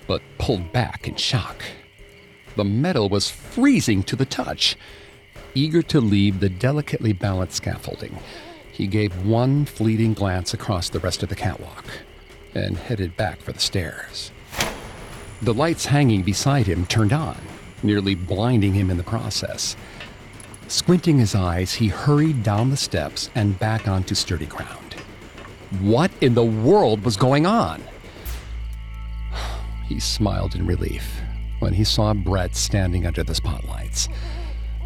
but 0.08 0.22
pulled 0.38 0.72
back 0.72 1.08
in 1.08 1.16
shock. 1.16 1.64
The 2.56 2.64
metal 2.64 3.10
was 3.10 3.30
freezing 3.30 4.04
to 4.04 4.16
the 4.16 4.26
touch. 4.26 4.76
Eager 5.56 5.82
to 5.84 6.00
leave 6.00 6.40
the 6.40 6.50
delicately 6.50 7.14
balanced 7.14 7.58
scaffolding, 7.58 8.20
he 8.72 8.86
gave 8.86 9.26
one 9.26 9.66
fleeting 9.66 10.14
glance 10.14 10.54
across 10.54 10.90
the 10.90 11.00
rest 11.00 11.24
of 11.24 11.30
the 11.30 11.36
catwalk 11.36 11.86
and 12.54 12.78
headed 12.78 13.18
back 13.18 13.40
for 13.40 13.52
the 13.52 13.60
stairs. 13.60 14.32
The 15.42 15.54
lights 15.54 15.86
hanging 15.86 16.24
beside 16.24 16.68
him 16.68 16.86
turned 16.86 17.14
on, 17.14 17.38
nearly 17.82 18.14
blinding 18.14 18.74
him 18.74 18.90
in 18.90 18.98
the 18.98 19.04
process. 19.04 19.78
Squinting 20.68 21.18
his 21.18 21.34
eyes, 21.34 21.74
he 21.74 21.88
hurried 21.88 22.44
down 22.44 22.70
the 22.70 22.78
steps 22.78 23.30
and 23.36 23.58
back 23.58 23.88
onto 23.88 24.16
sturdy 24.16 24.46
ground. 24.46 24.96
What 25.80 26.12
in 26.20 26.34
the 26.34 26.44
world 26.44 27.04
was 27.04 27.16
going 27.16 27.46
on? 27.46 27.82
He 29.88 30.00
smiled 30.00 30.56
in 30.56 30.68
relief 30.68 31.22
when 31.60 31.74
he 31.74 31.84
saw 31.84 32.14
Brett 32.14 32.56
standing 32.56 33.06
under 33.06 33.24
the 33.24 33.36
spotlights. 33.36 34.10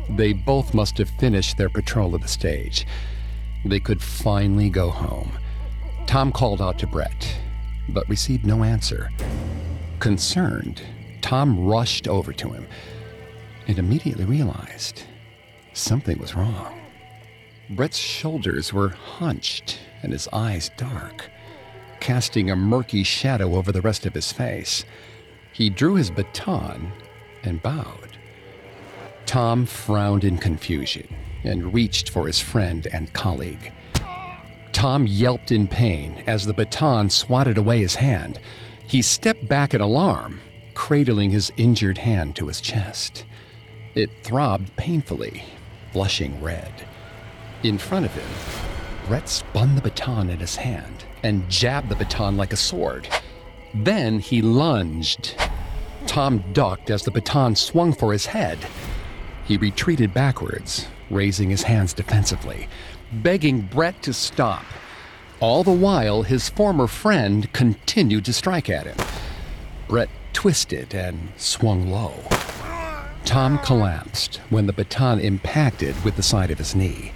They 0.10 0.34
both 0.34 0.74
must 0.74 0.98
have 1.00 1.10
finished 1.10 1.58
their 1.58 1.70
patrol 1.70 2.14
of 2.14 2.22
the 2.22 2.28
stage. 2.28 2.86
They 3.66 3.80
could 3.80 4.02
finally 4.02 4.70
go 4.70 4.90
home. 4.90 5.32
Tom 6.06 6.32
called 6.32 6.62
out 6.62 6.78
to 6.80 6.88
Brett, 6.88 7.38
but 7.90 8.08
received 8.08 8.46
no 8.46 8.64
answer. 8.64 9.10
Concerned, 10.04 10.82
Tom 11.22 11.64
rushed 11.64 12.10
over 12.10 12.34
to 12.34 12.50
him 12.50 12.68
and 13.70 13.80
immediately 13.80 14.26
realized 14.26 15.04
something 15.72 16.18
was 16.18 16.36
wrong. 16.36 16.82
Brett's 17.70 18.00
shoulders 18.00 18.74
were 18.74 18.90
hunched 18.90 19.80
and 20.02 20.12
his 20.12 20.28
eyes 20.34 20.70
dark, 20.76 21.30
casting 22.02 22.52
a 22.52 22.56
murky 22.58 23.04
shadow 23.04 23.56
over 23.56 23.72
the 23.72 23.80
rest 23.80 24.06
of 24.06 24.14
his 24.14 24.34
face. 24.34 24.84
He 25.54 25.70
drew 25.70 25.96
his 25.96 26.12
baton 26.12 26.92
and 27.44 27.64
bowed. 27.64 28.18
Tom 29.26 29.66
frowned 29.66 30.26
in 30.26 30.38
confusion 30.38 31.08
and 31.46 31.74
reached 31.74 32.10
for 32.10 32.28
his 32.28 32.42
friend 32.42 32.88
and 32.92 33.14
colleague. 33.14 33.72
Tom 34.74 35.08
yelped 35.08 35.54
in 35.54 35.66
pain 35.66 36.26
as 36.28 36.46
the 36.46 36.54
baton 36.54 37.10
swatted 37.10 37.58
away 37.58 37.80
his 37.80 37.96
hand. 37.96 38.42
He 38.88 39.02
stepped 39.02 39.48
back 39.48 39.74
in 39.74 39.82
alarm, 39.82 40.40
cradling 40.74 41.32
his 41.32 41.52
injured 41.58 41.98
hand 41.98 42.36
to 42.36 42.48
his 42.48 42.62
chest. 42.62 43.26
It 43.96 44.10
throbbed 44.24 44.76
painfully, 44.76 45.44
blushing 45.94 46.42
red. 46.42 46.72
In 47.64 47.78
front 47.78 48.06
of 48.06 48.14
him, 48.14 48.30
Brett 49.08 49.30
spun 49.30 49.76
the 49.76 49.82
baton 49.82 50.30
in 50.30 50.40
his 50.40 50.56
hand 50.56 51.06
and 51.24 51.50
jabbed 51.50 51.90
the 51.90 51.96
baton 51.96 52.38
like 52.38 52.54
a 52.54 52.58
sword. 52.58 53.08
Then 53.74 54.20
he 54.20 54.42
lunged. 54.42 55.36
Tom 56.06 56.44
ducked 56.54 56.90
as 56.90 57.04
the 57.04 57.12
baton 57.12 57.56
swung 57.56 57.94
for 57.94 58.12
his 58.12 58.26
head. 58.26 58.60
He 59.46 59.58
retreated 59.58 60.14
backwards, 60.14 60.88
raising 61.10 61.50
his 61.50 61.64
hands 61.64 61.94
defensively, 61.94 62.68
begging 63.12 63.62
Brett 63.62 64.02
to 64.04 64.14
stop. 64.14 64.66
All 65.44 65.66
the 65.66 65.74
while, 65.74 66.24
his 66.24 66.48
former 66.48 66.88
friend 66.88 67.52
continued 67.52 68.24
to 68.24 68.32
strike 68.32 68.70
at 68.70 68.86
him. 68.86 68.96
Brett 69.90 70.08
twisted 70.32 70.96
and 70.96 71.34
swung 71.36 71.92
low. 71.92 72.14
Tom 73.26 73.60
collapsed 73.60 74.38
when 74.50 74.68
the 74.68 74.72
baton 74.72 75.20
impacted 75.20 76.02
with 76.06 76.16
the 76.16 76.24
side 76.24 76.50
of 76.50 76.60
his 76.60 76.76
knee. 76.76 77.12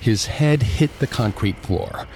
His 0.00 0.26
head 0.26 0.64
hit 0.64 0.98
the 0.98 1.06
concrete 1.06 1.60
floor, 1.60 2.08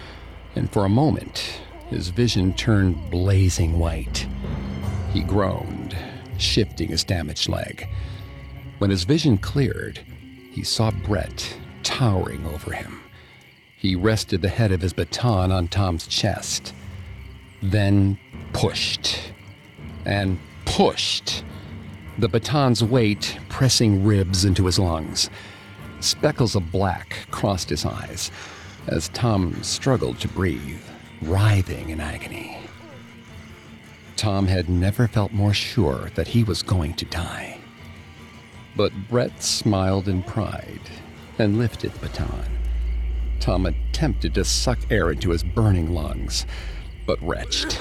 and 0.57 0.69
for 0.73 0.85
a 0.85 0.89
moment, 0.89 1.61
his 1.89 2.09
vision 2.09 2.53
turned 2.53 3.09
blazing 3.09 3.79
white. 3.79 4.27
He 5.13 5.23
groaned, 5.23 5.97
shifting 6.37 6.89
his 6.89 7.05
damaged 7.05 7.49
leg. 7.49 7.87
When 8.79 8.91
his 8.91 9.05
vision 9.05 9.39
cleared, 9.39 10.01
he 10.51 10.65
saw 10.65 10.91
Brett 10.91 11.59
towering 11.85 12.45
over 12.45 12.73
him. 12.73 13.03
He 13.87 13.95
rested 13.95 14.43
the 14.43 14.49
head 14.49 14.72
of 14.72 14.80
his 14.80 14.93
baton 14.93 15.53
on 15.53 15.68
Tom's 15.68 16.09
chest, 16.09 16.74
then 17.62 18.18
pushed 18.53 19.32
and 20.05 20.41
pushed, 20.64 21.45
the 22.18 22.28
baton's 22.28 22.82
weight 22.82 23.39
pressing 23.49 24.05
ribs 24.05 24.45
into 24.45 24.66
his 24.66 24.80
lungs. 24.80 25.30
Speckles 26.01 26.57
of 26.57 26.72
black 26.72 27.28
crossed 27.30 27.70
his 27.70 27.87
eyes 27.87 28.32
as 28.89 29.09
Tom 29.11 29.62
struggled 29.62 30.18
to 30.18 30.26
breathe, 30.26 30.82
writhing 31.22 31.91
in 31.91 32.01
agony. 32.01 32.59
Tom 34.16 34.49
had 34.49 34.68
never 34.68 35.07
felt 35.07 35.30
more 35.30 35.55
sure 35.55 36.11
that 36.16 36.26
he 36.26 36.43
was 36.43 36.61
going 36.61 36.95
to 36.95 37.05
die. 37.05 37.61
But 38.74 38.91
Brett 39.09 39.45
smiled 39.45 40.09
in 40.09 40.24
pride 40.24 40.91
and 41.39 41.57
lifted 41.57 41.93
the 41.93 42.09
baton. 42.09 42.56
Tom 43.41 43.66
attempted 43.66 44.34
to 44.34 44.45
suck 44.45 44.78
air 44.91 45.11
into 45.11 45.30
his 45.30 45.43
burning 45.43 45.93
lungs, 45.93 46.47
but 47.07 47.22
retched, 47.22 47.80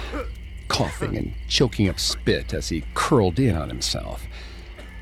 coughing 0.68 1.18
and 1.18 1.34
choking 1.48 1.90
up 1.90 2.00
spit 2.00 2.54
as 2.54 2.70
he 2.70 2.84
curled 2.94 3.40
in 3.40 3.56
on 3.56 3.70
himself. 3.70 4.26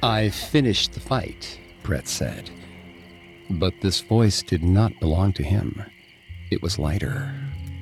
I 0.02 0.30
finished 0.30 0.94
the 0.94 1.00
fight, 1.00 1.60
Brett 1.84 2.08
said. 2.08 2.50
But 3.50 3.74
this 3.82 4.02
voice 4.02 4.42
did 4.42 4.64
not 4.64 5.00
belong 5.00 5.34
to 5.34 5.44
him. 5.44 5.84
It 6.52 6.62
was 6.62 6.80
lighter, 6.80 7.34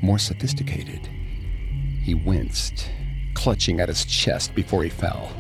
more 0.02 0.20
sophisticated. 0.20 1.08
He 2.04 2.14
winced, 2.14 2.90
clutching 3.34 3.80
at 3.80 3.90
his 3.90 4.06
chest 4.06 4.56
before 4.56 4.84
he 4.84 4.90
fell. 4.90 5.32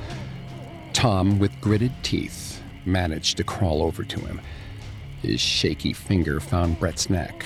Tom, 0.93 1.39
with 1.39 1.59
gritted 1.61 1.93
teeth, 2.03 2.61
managed 2.85 3.37
to 3.37 3.43
crawl 3.43 3.81
over 3.81 4.03
to 4.03 4.19
him. 4.19 4.41
His 5.21 5.39
shaky 5.39 5.93
finger 5.93 6.39
found 6.39 6.79
Brett's 6.79 7.09
neck, 7.09 7.45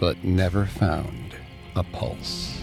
but 0.00 0.24
never 0.24 0.66
found 0.66 1.34
a 1.76 1.84
pulse. 1.84 2.60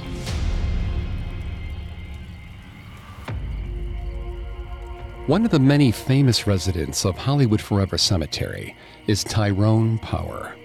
One 5.27 5.43
of 5.45 5.51
the 5.51 5.59
many 5.59 5.91
famous 5.91 6.47
residents 6.47 7.05
of 7.05 7.17
Hollywood 7.17 7.61
Forever 7.61 7.97
Cemetery 7.97 8.75
is 9.07 9.23
Tyrone 9.23 9.99
Power. 9.99 10.55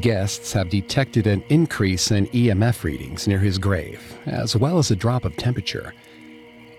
Guests 0.00 0.52
have 0.52 0.68
detected 0.68 1.26
an 1.26 1.42
increase 1.48 2.10
in 2.10 2.26
EMF 2.26 2.84
readings 2.84 3.26
near 3.26 3.38
his 3.38 3.58
grave, 3.58 4.18
as 4.26 4.54
well 4.54 4.78
as 4.78 4.90
a 4.90 4.96
drop 4.96 5.24
of 5.24 5.36
temperature. 5.36 5.94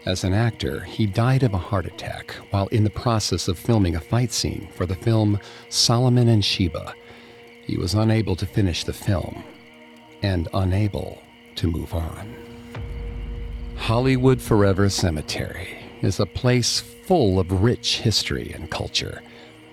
As 0.05 0.23
an 0.23 0.33
actor, 0.33 0.79
he 0.81 1.05
died 1.05 1.43
of 1.43 1.53
a 1.53 1.57
heart 1.57 1.85
attack 1.85 2.31
while 2.51 2.67
in 2.67 2.85
the 2.85 2.89
process 2.89 3.47
of 3.47 3.59
filming 3.59 3.95
a 3.95 4.01
fight 4.01 4.31
scene 4.31 4.69
for 4.73 4.85
the 4.85 4.95
film 4.95 5.39
Solomon 5.67 6.29
and 6.29 6.43
Sheba. 6.43 6.93
He 7.65 7.77
was 7.77 7.93
unable 7.93 8.35
to 8.37 8.45
finish 8.45 8.85
the 8.85 8.93
film 8.93 9.43
and 10.23 10.47
unable 10.53 11.21
to 11.55 11.67
move 11.67 11.93
on. 11.93 12.33
Hollywood 13.75 14.41
Forever 14.41 14.89
Cemetery 14.89 15.77
is 16.01 16.19
a 16.19 16.25
place 16.25 16.79
full 16.79 17.39
of 17.39 17.61
rich 17.61 17.99
history 17.99 18.51
and 18.53 18.71
culture. 18.71 19.21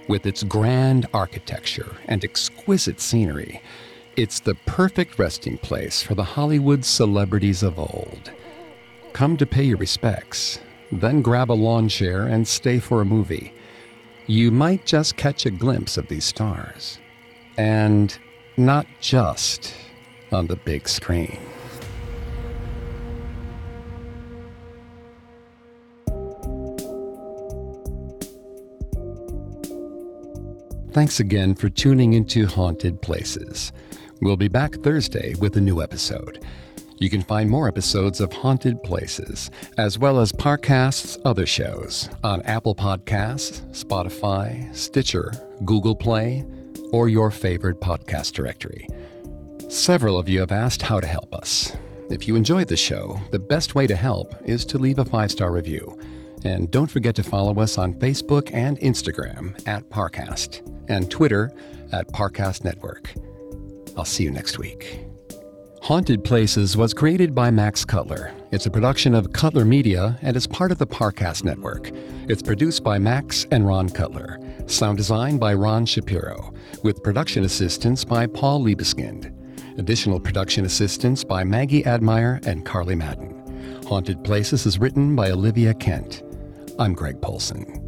With 0.09 0.27
its 0.27 0.43
grand 0.43 1.07
architecture 1.14 1.97
and 2.07 2.24
exquisite 2.24 3.01
scenery, 3.01 3.61
it's 4.16 4.41
the 4.41 4.55
perfect 4.66 5.18
resting 5.18 5.59
place 5.59 6.03
for 6.03 6.14
the 6.14 6.24
Hollywood 6.24 6.85
celebrities 6.85 7.62
of 7.62 7.79
old. 7.79 8.33
Come 9.16 9.38
to 9.38 9.46
pay 9.46 9.62
your 9.62 9.78
respects, 9.78 10.58
then 10.92 11.22
grab 11.22 11.50
a 11.50 11.54
lawn 11.54 11.88
chair 11.88 12.26
and 12.26 12.46
stay 12.46 12.78
for 12.78 13.00
a 13.00 13.06
movie. 13.06 13.54
You 14.26 14.50
might 14.50 14.84
just 14.84 15.16
catch 15.16 15.46
a 15.46 15.50
glimpse 15.50 15.96
of 15.96 16.06
these 16.08 16.26
stars. 16.26 16.98
And 17.56 18.14
not 18.58 18.86
just 19.00 19.72
on 20.32 20.48
the 20.48 20.56
big 20.56 20.86
screen. 20.86 21.38
Thanks 30.90 31.20
again 31.20 31.54
for 31.54 31.70
tuning 31.70 32.12
into 32.12 32.46
Haunted 32.46 33.00
Places. 33.00 33.72
We'll 34.20 34.36
be 34.36 34.48
back 34.48 34.74
Thursday 34.82 35.32
with 35.36 35.56
a 35.56 35.60
new 35.62 35.80
episode. 35.80 36.44
You 36.99 37.11
can 37.11 37.22
find 37.22 37.51
more 37.51 37.68
episodes 37.68 38.20
of 38.20 38.32
Haunted 38.32 38.82
Places, 38.82 39.51
as 39.76 39.99
well 39.99 40.18
as 40.18 40.32
Parcast's 40.32 41.18
other 41.24 41.44
shows 41.44 42.09
on 42.24 42.40
Apple 42.42 42.74
Podcasts, 42.74 43.61
Spotify, 43.70 44.74
Stitcher, 44.74 45.32
Google 45.64 45.94
Play, 45.94 46.44
or 46.92 47.09
your 47.09 47.30
favorite 47.30 47.80
podcast 47.80 48.32
directory. 48.32 48.88
Several 49.68 50.18
of 50.18 50.28
you 50.28 50.40
have 50.40 50.53
asked 50.53 50.80
how 50.80 51.01
to 51.01 51.07
help 51.07 51.34
us. 51.34 51.76
If 52.09 52.26
you 52.26 52.36
enjoyed 52.36 52.68
the 52.68 52.76
show, 52.76 53.20
the 53.30 53.38
best 53.38 53.74
way 53.74 53.86
to 53.88 53.97
help 53.97 54.34
is 54.44 54.64
to 54.66 54.78
leave 54.78 54.99
a 54.99 55.05
five 55.05 55.30
star 55.30 55.53
review. 55.53 55.99
And 56.44 56.70
don't 56.70 56.90
forget 56.90 57.14
to 57.16 57.22
follow 57.22 57.55
us 57.61 57.76
on 57.76 57.94
Facebook 57.94 58.55
and 58.55 58.78
Instagram 58.80 59.61
at 59.66 59.90
Parcast 59.90 60.62
and 60.88 61.11
Twitter 61.11 61.53
at 61.92 62.09
Parcast 62.09 62.64
Network. 62.64 63.12
I'll 63.97 64.05
see 64.05 64.24
you 64.24 64.30
next 64.30 64.59
week. 64.59 65.05
Haunted 65.87 66.24
Places 66.24 66.76
was 66.76 66.93
created 66.93 67.32
by 67.32 67.49
Max 67.49 67.84
Cutler. 67.84 68.34
It's 68.51 68.66
a 68.66 68.70
production 68.72 69.14
of 69.14 69.32
Cutler 69.32 69.64
Media 69.64 70.18
and 70.20 70.37
is 70.37 70.45
part 70.45 70.72
of 70.72 70.78
the 70.78 70.87
Parcast 70.87 71.45
Network. 71.45 71.93
It's 72.28 72.43
produced 72.43 72.82
by 72.82 72.99
Max 72.99 73.47
and 73.53 73.64
Ron 73.64 73.91
Cutler. 73.91 74.41
Sound 74.66 74.99
design 74.99 75.39
by 75.39 75.55
Ron 75.55 75.87
Shapiro, 75.87 76.53
with 76.82 77.05
production 77.05 77.45
assistance 77.45 78.05
by 78.05 78.26
Paul 78.26 78.64
Liebeskind. 78.64 79.32
Additional 79.78 80.18
production 80.18 80.64
assistance 80.64 81.22
by 81.22 81.45
Maggie 81.45 81.87
Admire 81.87 82.41
and 82.45 82.66
Carly 82.66 82.97
Madden. 82.97 83.80
Haunted 83.87 84.24
Places 84.24 84.66
is 84.66 84.80
written 84.80 85.14
by 85.14 85.30
Olivia 85.30 85.72
Kent. 85.72 86.24
I'm 86.80 86.95
Greg 86.95 87.20
Polcyn. 87.20 87.86